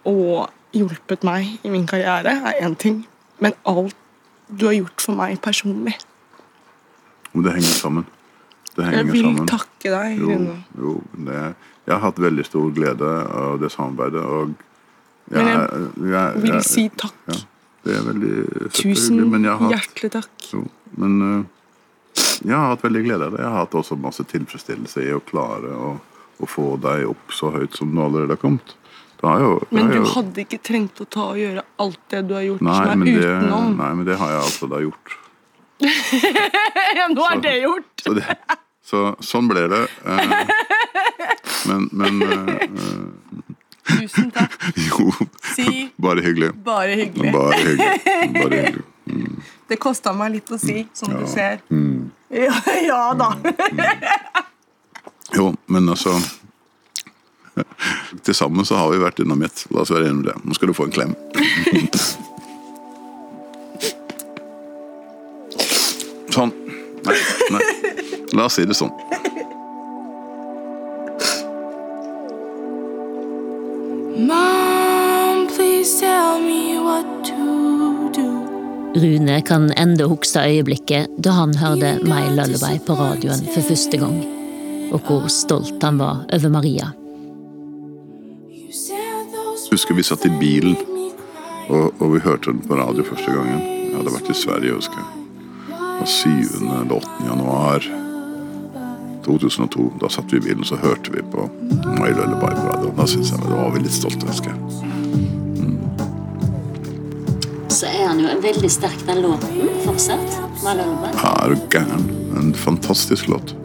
og 0.07 0.47
hjulpet 0.75 1.27
meg 1.27 1.67
i 1.67 1.73
min 1.73 1.87
karriere, 1.91 2.37
er 2.53 2.63
én 2.63 2.79
ting. 2.79 3.03
Men 3.41 3.53
alt 3.67 3.95
du 4.49 4.67
har 4.67 4.75
gjort 4.77 5.01
for 5.01 5.17
meg 5.19 5.41
personlig 5.43 5.95
det 7.35 7.51
henger 7.51 7.73
sammen. 7.75 8.05
Det 8.77 8.85
henger 8.85 8.99
Jeg 9.01 9.07
vil 9.13 9.23
sammen. 9.25 9.47
takke 9.51 9.91
deg, 9.91 10.19
Jo, 10.21 10.35
jo 10.79 10.93
det, 11.27 11.39
jeg 11.87 11.93
har 11.97 12.01
hatt 12.05 12.21
veldig 12.23 12.45
stor 12.47 12.69
glede 12.77 13.09
av 13.27 13.57
det 13.61 13.71
samarbeidet, 13.75 14.23
og 14.23 14.55
jeg, 15.31 15.43
Men 15.43 15.49
jeg 15.49 16.11
jeg- 16.13 16.43
vil 16.45 16.63
si 16.63 16.89
takk. 16.91 17.15
Ja, 17.27 17.35
det 17.85 17.97
er 17.97 18.03
veldig 18.13 18.35
søtt 18.71 18.73
Tusen 18.83 19.19
hyggelig, 19.19 19.31
men 19.31 19.43
jeg 19.45 19.51
har 19.51 19.59
hatt, 19.59 19.75
hjertelig 19.75 20.11
takk. 20.13 20.53
jo, 20.53 20.63
men 20.97 21.23
øh, 21.23 21.45
jeg 22.47 22.55
har 22.57 22.69
hatt 22.69 22.83
veldig 22.83 23.05
glede 23.05 23.23
av 23.25 23.31
det. 23.33 23.41
Jeg 23.41 23.49
har 23.51 23.59
hatt 23.59 23.71
også 23.75 23.99
masse 23.99 24.25
tilfredsstillelse 24.25 25.03
i 25.03 25.13
å 25.13 25.21
klare 25.27 25.75
å, 25.75 26.01
å 26.41 26.47
få 26.47 26.77
deg 26.81 27.09
opp 27.09 27.33
så 27.33 27.51
høyt 27.53 27.75
som 27.75 27.91
du 27.95 28.01
allerede 28.01 28.29
har 28.31 28.37
kommet. 28.37 28.75
Jo, 29.25 29.51
Men 29.71 29.89
du 29.91 29.97
jo, 30.01 30.05
hadde 30.15 30.43
ikke 30.45 30.59
trengt 30.67 31.01
å 31.01 31.07
ta 31.09 31.23
og 31.33 31.39
gjøre 31.41 31.63
alt 31.81 32.01
det 32.13 32.21
du 32.29 32.35
har 32.37 32.43
gjort 32.45 32.65
nei, 32.67 32.75
som 32.77 33.03
er 33.05 33.09
det, 33.09 33.15
utenom. 33.25 33.71
nei, 33.79 33.91
men 34.01 34.05
det 34.09 34.17
har 34.21 34.33
jeg 34.35 34.41
altså 34.45 34.69
da 34.73 34.81
gjort. 34.85 35.15
Nå 37.15 37.27
er 37.31 37.41
det 37.45 37.55
gjort! 37.63 37.93
Så, 38.05 38.15
det, 38.19 38.37
så 38.85 39.03
sånn 39.25 39.49
ble 39.51 39.65
det. 39.73 39.83
eh, 40.05 40.35
men 41.71 41.87
men 41.93 42.23
eh, 42.23 42.51
eh, 42.65 43.05
Tusen 43.85 44.31
takk. 44.33 44.55
jo, 44.89 45.11
Si 45.55 45.89
bare 46.01 46.23
hyggelig. 46.25 46.53
bare 46.65 46.95
hyggelig. 47.01 47.33
Bare 47.35 47.59
hyggelig. 47.61 48.35
Bare 48.39 48.61
hyggelig. 48.65 48.85
Det 49.69 49.77
kosta 49.81 50.13
meg 50.17 50.33
litt 50.39 50.51
å 50.53 50.59
si, 50.61 50.83
som 50.97 51.13
du 51.17 51.25
ser. 51.29 51.61
Mm. 51.73 52.11
Ja, 52.33 52.53
ja 52.85 53.01
da. 53.17 53.29
Jo, 55.37 55.51
men 55.73 55.89
altså 55.93 56.13
Til 58.25 58.35
sammen 58.35 58.67
så 58.67 58.79
har 58.79 58.91
vi 58.91 58.99
vært 59.03 59.21
dynamitt. 59.21 59.67
La 59.71 59.85
oss 59.85 59.93
være 59.95 60.09
enige 60.11 60.19
om 60.19 60.25
det. 60.27 60.35
Nå 60.45 60.57
skal 60.59 60.71
du 60.71 60.75
få 60.77 60.89
en 60.89 60.95
klem. 60.95 61.15
Sånn. 66.35 66.51
Nei, 67.07 67.19
nei. 67.55 67.63
La 68.35 68.49
oss 68.49 68.57
si 68.59 68.65
det 68.67 68.75
sånn. 68.75 68.91
Mom, 74.19 75.47
please 75.53 76.01
tell 76.01 76.41
me 76.43 76.81
what 76.83 77.07
to 77.29 78.11
do. 78.17 78.27
Rune 78.99 79.39
kan 79.47 79.71
enda 79.79 80.09
huske 80.11 80.43
øyeblikket 80.43 81.15
da 81.23 81.37
han 81.39 81.55
hørte 81.61 81.97
My 82.03 82.25
Lullaby 82.35 82.81
på 82.87 82.99
radioen 82.99 83.47
for 83.55 83.71
første 83.71 84.03
gang, 84.03 84.21
og 84.91 85.07
hvor 85.07 85.31
stolt 85.31 85.83
han 85.87 86.03
var 86.03 86.27
over 86.35 86.55
Maria. 86.59 86.91
Husker 89.75 89.95
vi 89.95 90.03
satt 90.07 90.23
i 90.27 90.31
bilen, 90.31 90.77
og, 91.67 91.95
og 91.99 92.13
vi 92.13 92.21
hørte 92.23 92.53
den 92.53 92.61
på 92.63 92.77
radio 92.79 93.03
første 93.03 93.33
gangen. 93.35 93.59
Jeg 93.59 93.97
hadde 93.97 94.13
vært 94.15 94.29
i 94.31 94.37
Sverige, 94.39 94.75
husker 94.77 95.01
jeg. 95.01 95.09
Og 95.99 96.07
7. 96.07 96.29
eller 96.61 96.93
8. 96.95 97.09
januar 97.27 97.89
2002. 99.25 99.87
Da 99.99 100.11
satt 100.15 100.31
vi 100.31 100.39
i 100.39 100.45
bilen, 100.45 100.63
så 100.69 100.79
hørte 100.79 101.11
vi 101.11 101.25
på 101.33 101.49
My 101.97 102.13
Lullaby 102.13 102.55
på 102.55 102.69
radioen. 102.69 102.95
Da 103.01 103.09
synes 103.11 103.35
jeg 103.35 103.43
det 103.43 103.51
var 103.51 103.75
vi 103.75 103.83
litt 103.83 103.97
stolte, 103.99 104.31
husker 104.31 104.55
jeg. 104.55 104.61
Så 107.75 107.91
er 107.91 108.07
han 108.13 108.23
jo 108.23 108.39
veldig 108.47 108.71
sterk, 108.71 109.03
den 109.11 109.25
låten, 109.27 109.75
fortsatt. 109.89 110.39
My 110.63 110.79
Lullaby. 110.79 111.11
Er 111.35 111.51
du 111.51 111.67
gæren? 111.75 112.07
En 112.39 112.55
fantastisk 112.63 113.27
låt. 113.35 113.59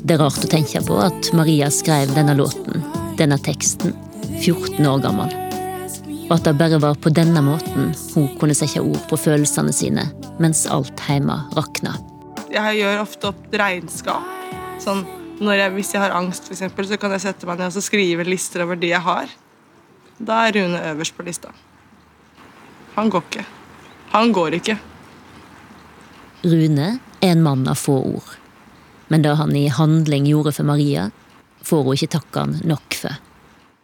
Det 0.00 0.16
er 0.16 0.24
rart 0.24 0.40
å 0.40 0.48
tenke 0.56 0.80
på 0.88 1.04
at 1.04 1.34
Maria 1.36 1.68
skrev 1.68 2.16
denne 2.16 2.40
låten, 2.40 2.80
denne 3.18 3.38
teksten, 3.42 3.94
14 4.40 4.86
år 4.86 5.02
gammel. 5.04 5.32
Og 6.24 6.32
at 6.38 6.46
det 6.46 6.54
bare 6.56 6.80
var 6.80 6.96
på 7.00 7.12
denne 7.12 7.42
måten 7.44 7.92
hun 8.14 8.30
kunne 8.40 8.56
sette 8.56 8.82
ord 8.82 9.02
på 9.10 9.18
følelsene 9.20 9.74
sine 9.76 10.06
mens 10.42 10.64
alt 10.70 11.02
hjemme 11.08 11.36
rakna. 11.56 11.94
Jeg 12.54 12.80
gjør 12.80 13.02
ofte 13.02 13.30
opp 13.30 13.54
regnskap. 13.60 14.30
Sånn, 14.82 15.04
jeg, 15.40 15.70
hvis 15.74 15.92
jeg 15.94 16.02
har 16.02 16.14
angst, 16.16 16.46
for 16.46 16.56
eksempel, 16.56 16.86
så 16.88 16.98
kan 17.00 17.12
jeg 17.14 17.24
sette 17.26 17.48
meg 17.48 17.60
ned 17.60 17.70
og 17.70 17.76
så 17.76 17.82
skrive 17.84 18.26
lister 18.26 18.64
over 18.64 18.78
de 18.78 18.92
jeg 18.92 19.02
har. 19.04 19.30
Da 20.18 20.44
er 20.46 20.56
Rune 20.58 20.80
øverst 20.92 21.16
på 21.16 21.26
lista. 21.26 21.50
Han 22.94 23.10
går 23.10 23.24
ikke. 23.26 23.44
Han 24.14 24.32
går 24.34 24.58
ikke. 24.60 24.78
Rune 26.44 26.88
er 27.20 27.32
en 27.32 27.42
mann 27.42 27.66
av 27.68 27.80
få 27.80 27.98
ord. 28.14 28.36
Men 29.10 29.24
det 29.24 29.34
han 29.38 29.54
i 29.56 29.66
handling 29.68 30.28
gjorde 30.30 30.54
for 30.54 30.66
Maria, 30.68 31.10
får 31.64 31.84
hun 31.86 31.96
ikke 31.98 32.12
takke 32.18 32.44
han 32.44 32.58
nok 32.68 32.98
for. 33.00 33.20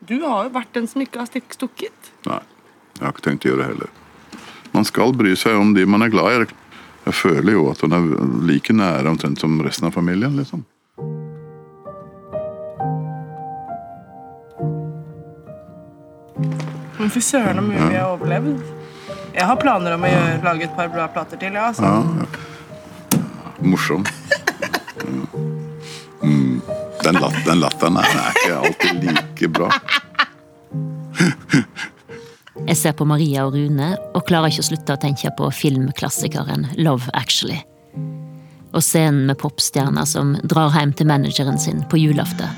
Du 0.09 0.17
har 0.25 0.47
jo 0.47 0.55
vært 0.55 0.73
den 0.75 0.89
som 0.89 1.03
ikke 1.05 1.23
har 1.23 1.29
stukket. 1.29 2.13
Nei, 2.27 2.41
jeg 2.97 3.05
har 3.05 3.15
ikke 3.15 3.27
tenkt 3.27 3.47
å 3.47 3.53
gjøre 3.53 3.63
det 3.63 3.71
heller. 3.75 3.95
Man 4.73 4.87
skal 4.87 5.15
bry 5.17 5.35
seg 5.39 5.59
om 5.59 5.75
de 5.75 5.85
man 5.87 6.05
er 6.07 6.13
glad 6.13 6.45
i. 6.47 6.51
Jeg 7.09 7.17
føler 7.17 7.57
jo 7.57 7.67
at 7.71 7.81
hun 7.85 7.97
er 7.97 8.11
like 8.49 8.75
nære 8.77 9.11
omtrent 9.11 9.41
som 9.43 9.57
resten 9.65 9.89
av 9.89 9.97
familien, 9.97 10.37
liksom. 10.39 10.65
Men 17.01 17.11
fy 17.11 17.23
søren 17.25 17.57
så 17.57 17.65
mye 17.65 17.89
vi 17.89 17.97
har 17.97 18.13
overlevd. 18.13 18.61
Jeg 19.35 19.47
har 19.49 19.61
planer 19.63 19.97
om 19.97 20.05
å 20.05 20.11
gjøre, 20.11 20.41
lage 20.45 20.67
et 20.69 20.75
par 20.77 20.91
bra 20.93 21.09
plater 21.13 21.41
til. 21.41 21.57
Ja, 21.57 21.71
altså. 21.71 21.87
Ja, 21.87 22.27
ja. 22.27 23.23
Morsom. 23.61 24.05
Ja. 25.01 25.47
Den, 27.05 27.17
latt, 27.21 27.37
den 27.47 27.61
latteren 27.63 27.97
er 27.97 28.11
ikke 28.37 28.57
alltid 28.61 29.05
like 29.09 29.49
bra. 29.49 29.71
Jeg 32.67 32.77
ser 32.77 32.93
på 32.93 33.07
Maria 33.09 33.47
og 33.49 33.57
Rune 33.57 33.95
og 34.15 34.27
klarer 34.29 34.53
ikke 34.53 34.63
å 34.65 34.69
slutte 34.69 34.95
å 34.95 35.01
tenke 35.01 35.33
på 35.37 35.49
filmklassikeren 35.55 36.67
Love 36.79 37.09
Actually. 37.17 37.59
Og 38.71 38.85
scenen 38.85 39.25
med 39.31 39.39
popstjerner 39.41 40.07
som 40.07 40.37
drar 40.45 40.75
hjem 40.77 40.93
til 40.95 41.09
manageren 41.11 41.59
sin 41.59 41.83
på 41.91 41.99
julaften. 41.99 42.53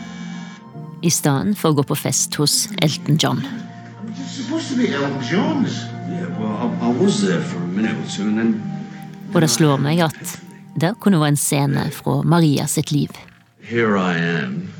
I 1.02 1.10
stedet 1.10 1.56
for 1.58 1.72
å 1.72 1.80
gå 1.80 1.86
på 1.88 1.98
fest 1.98 2.36
hos 2.38 2.66
Elton 2.82 3.18
John. 3.18 3.40
Og 9.32 9.40
det 9.40 9.50
slår 9.50 9.82
meg 9.82 10.02
at 10.04 10.38
det 10.82 10.94
kunne 11.00 11.20
være 11.20 11.34
en 11.34 11.40
scene 11.40 11.90
fra 11.94 12.20
Maria 12.26 12.66
sitt 12.70 12.92
liv. 12.92 13.10
Here 13.72 13.96
I 13.96 14.18
am, 14.18 14.70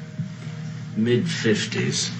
mid 0.98 1.24
50s. 1.24 2.12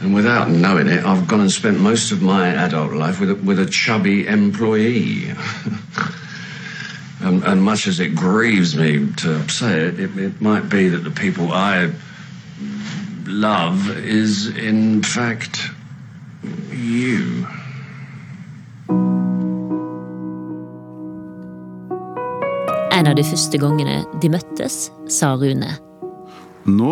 And 0.00 0.14
without 0.14 0.48
knowing 0.48 0.86
it, 0.86 1.04
I've 1.04 1.26
gone 1.26 1.40
and 1.40 1.50
spent 1.50 1.80
most 1.80 2.12
of 2.12 2.22
my 2.22 2.50
adult 2.50 2.92
life 2.92 3.18
with 3.18 3.32
a, 3.32 3.34
with 3.34 3.58
a 3.58 3.66
chubby 3.66 4.28
employee. 4.28 5.30
and, 7.20 7.42
and 7.42 7.60
much 7.60 7.88
as 7.88 7.98
it 7.98 8.14
grieves 8.14 8.76
me 8.76 9.12
to 9.14 9.48
say 9.48 9.80
it, 9.80 9.98
it, 9.98 10.16
it 10.16 10.40
might 10.40 10.68
be 10.68 10.90
that 10.90 10.98
the 10.98 11.10
people 11.10 11.50
I 11.50 11.90
love 13.26 13.98
is, 13.98 14.56
in 14.56 15.02
fact, 15.02 15.60
you. 16.70 17.48
En 23.08 23.14
av 23.14 23.22
de 23.22 23.24
første 23.24 23.56
gangene 23.56 24.02
de 24.20 24.28
møttes, 24.28 24.74
sa 25.08 25.30
Rune. 25.40 25.70
Nå 26.68 26.90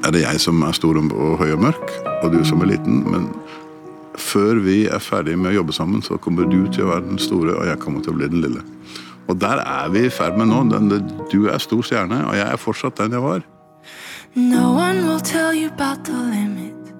er 0.00 0.14
det 0.14 0.22
jeg 0.22 0.40
som 0.40 0.62
er 0.64 0.72
stor 0.72 0.96
og 0.96 1.34
høy 1.36 1.50
og 1.52 1.60
mørk, 1.66 1.92
og 2.22 2.32
du 2.32 2.38
som 2.48 2.64
er 2.64 2.70
liten. 2.70 3.02
Men 3.12 3.26
før 4.16 4.62
vi 4.64 4.86
er 4.88 5.04
ferdige 5.04 5.36
med 5.36 5.52
å 5.52 5.58
jobbe 5.58 5.76
sammen, 5.76 6.00
så 6.00 6.16
kommer 6.16 6.48
du 6.48 6.64
til 6.72 6.86
å 6.86 6.94
være 6.94 7.10
den 7.10 7.20
store, 7.20 7.58
og 7.58 7.68
jeg 7.68 7.82
kommer 7.84 8.00
til 8.00 8.14
å 8.14 8.22
bli 8.22 8.30
den 8.32 8.40
lille. 8.46 8.64
Og 9.28 9.36
der 9.36 9.60
er 9.66 9.92
vi 9.92 10.06
i 10.08 10.14
ferd 10.16 10.40
med 10.40 10.48
nå. 10.48 10.64
Du 11.28 11.52
er 11.52 11.60
stor 11.60 11.84
stjerne, 11.84 12.24
og 12.24 12.40
jeg 12.40 12.48
er 12.48 12.64
fortsatt 12.64 13.04
den 13.04 13.20
jeg 13.20 13.28
var. 13.28 13.44
No 14.32 14.72
one 14.72 15.04
will 15.04 15.20
tell 15.20 15.52
you 15.52 15.68
about 15.68 16.08
the 16.08 16.16
limit. 16.16 16.94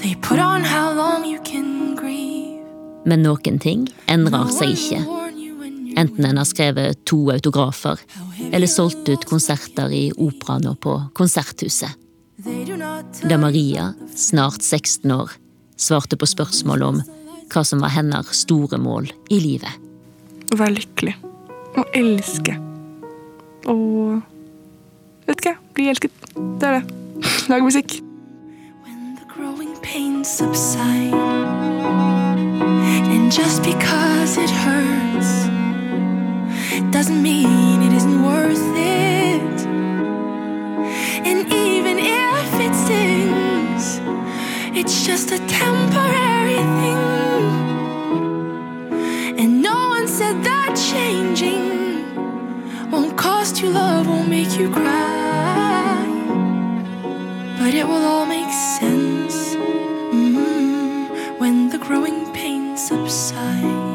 They 0.00 0.16
put 0.24 0.40
on 0.40 0.64
how 0.64 0.96
long 0.96 1.28
you 1.28 1.44
can 1.44 1.92
grieve. 1.92 2.64
Men 3.04 3.20
noen 3.28 3.60
ting 3.60 3.90
endrer 4.08 4.48
seg 4.48 4.78
ikke. 4.80 5.19
Enten 6.00 6.24
en 6.24 6.40
har 6.40 6.48
skrevet 6.48 7.04
to 7.04 7.18
autografer, 7.32 8.00
eller 8.50 8.70
solgt 8.70 9.08
ut 9.08 9.26
konserter 9.28 9.92
i 9.92 10.06
operaen 10.16 10.70
og 10.70 10.78
på 10.80 10.96
Konserthuset. 11.18 11.92
Da 13.28 13.36
Maria, 13.36 13.90
snart 14.16 14.62
16 14.64 15.12
år, 15.12 15.34
svarte 15.76 16.16
på 16.16 16.28
spørsmål 16.28 16.86
om 16.86 17.02
hva 17.52 17.64
som 17.66 17.84
var 17.84 17.92
hennes 17.92 18.32
store 18.46 18.80
mål 18.80 19.10
i 19.28 19.42
livet. 19.44 19.76
Å 20.50 20.56
være 20.56 20.78
lykkelig. 20.78 21.16
Å 21.76 21.84
elske. 22.00 22.56
Og 23.68 24.22
Vet 25.30 25.44
ikke, 25.44 25.58
bli 25.76 25.84
elsket. 25.86 26.24
Det 26.58 26.66
er 26.66 26.80
det. 26.80 26.94
Lage 27.52 27.62
musikk. 27.62 28.00
When 28.82 29.14
the 29.14 29.26
growing 29.28 29.76
pains 29.82 30.28
subside. 30.28 31.14
And 33.12 33.30
just 33.30 33.62
because 33.62 34.36
it 34.38 34.50
hurts 34.50 35.59
doesn't 36.92 37.20
mean 37.22 37.82
it 37.82 37.92
isn't 37.92 38.22
worth 38.22 38.76
it. 38.76 39.66
And 41.28 41.52
even 41.52 41.98
if 41.98 42.50
it 42.66 42.74
stings, 42.84 44.00
it's 44.78 45.04
just 45.04 45.32
a 45.32 45.38
temporary 45.48 46.62
thing. 46.80 47.00
And 49.40 49.62
no 49.62 49.88
one 49.88 50.06
said 50.06 50.42
that 50.44 50.74
changing 50.92 51.70
won't 52.90 53.16
cost 53.16 53.60
you 53.60 53.70
love, 53.70 54.06
won't 54.06 54.28
make 54.28 54.58
you 54.58 54.70
cry. 54.70 56.06
But 57.58 57.74
it 57.74 57.86
will 57.86 58.04
all 58.12 58.26
make 58.26 58.52
sense 58.78 59.54
mm, 59.56 61.38
when 61.40 61.68
the 61.70 61.78
growing 61.78 62.32
pains 62.32 62.86
subside. 62.86 63.89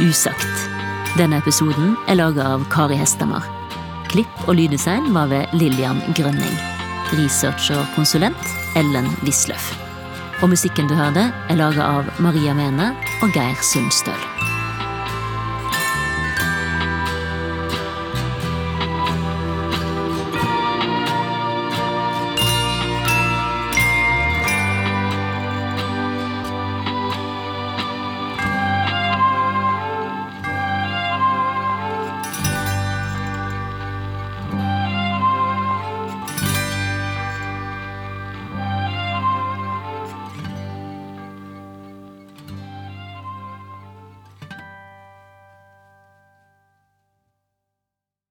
Usagt. 0.00 0.68
Denne 1.16 1.38
episoden 1.40 1.94
er 2.10 2.18
laga 2.18 2.44
av 2.52 2.66
Kari 2.72 2.98
Hestemar. 3.00 3.46
Klipp 4.12 4.44
og 4.44 4.58
lyddesign 4.58 5.08
var 5.16 5.30
ved 5.32 5.56
Lillian 5.56 6.02
Grønning. 6.18 6.60
Research 7.16 7.70
og 7.72 7.88
konsulent 7.96 8.52
Ellen 8.76 9.08
Wisløff. 9.24 9.72
Og 10.44 10.52
musikken 10.52 10.90
du 10.90 10.96
hørte, 10.98 11.30
er 11.48 11.60
laga 11.60 11.88
av 11.96 12.12
Maria 12.20 12.52
Mene 12.52 12.92
og 13.24 13.32
Geir 13.32 13.56
Sundstøl. 13.64 14.35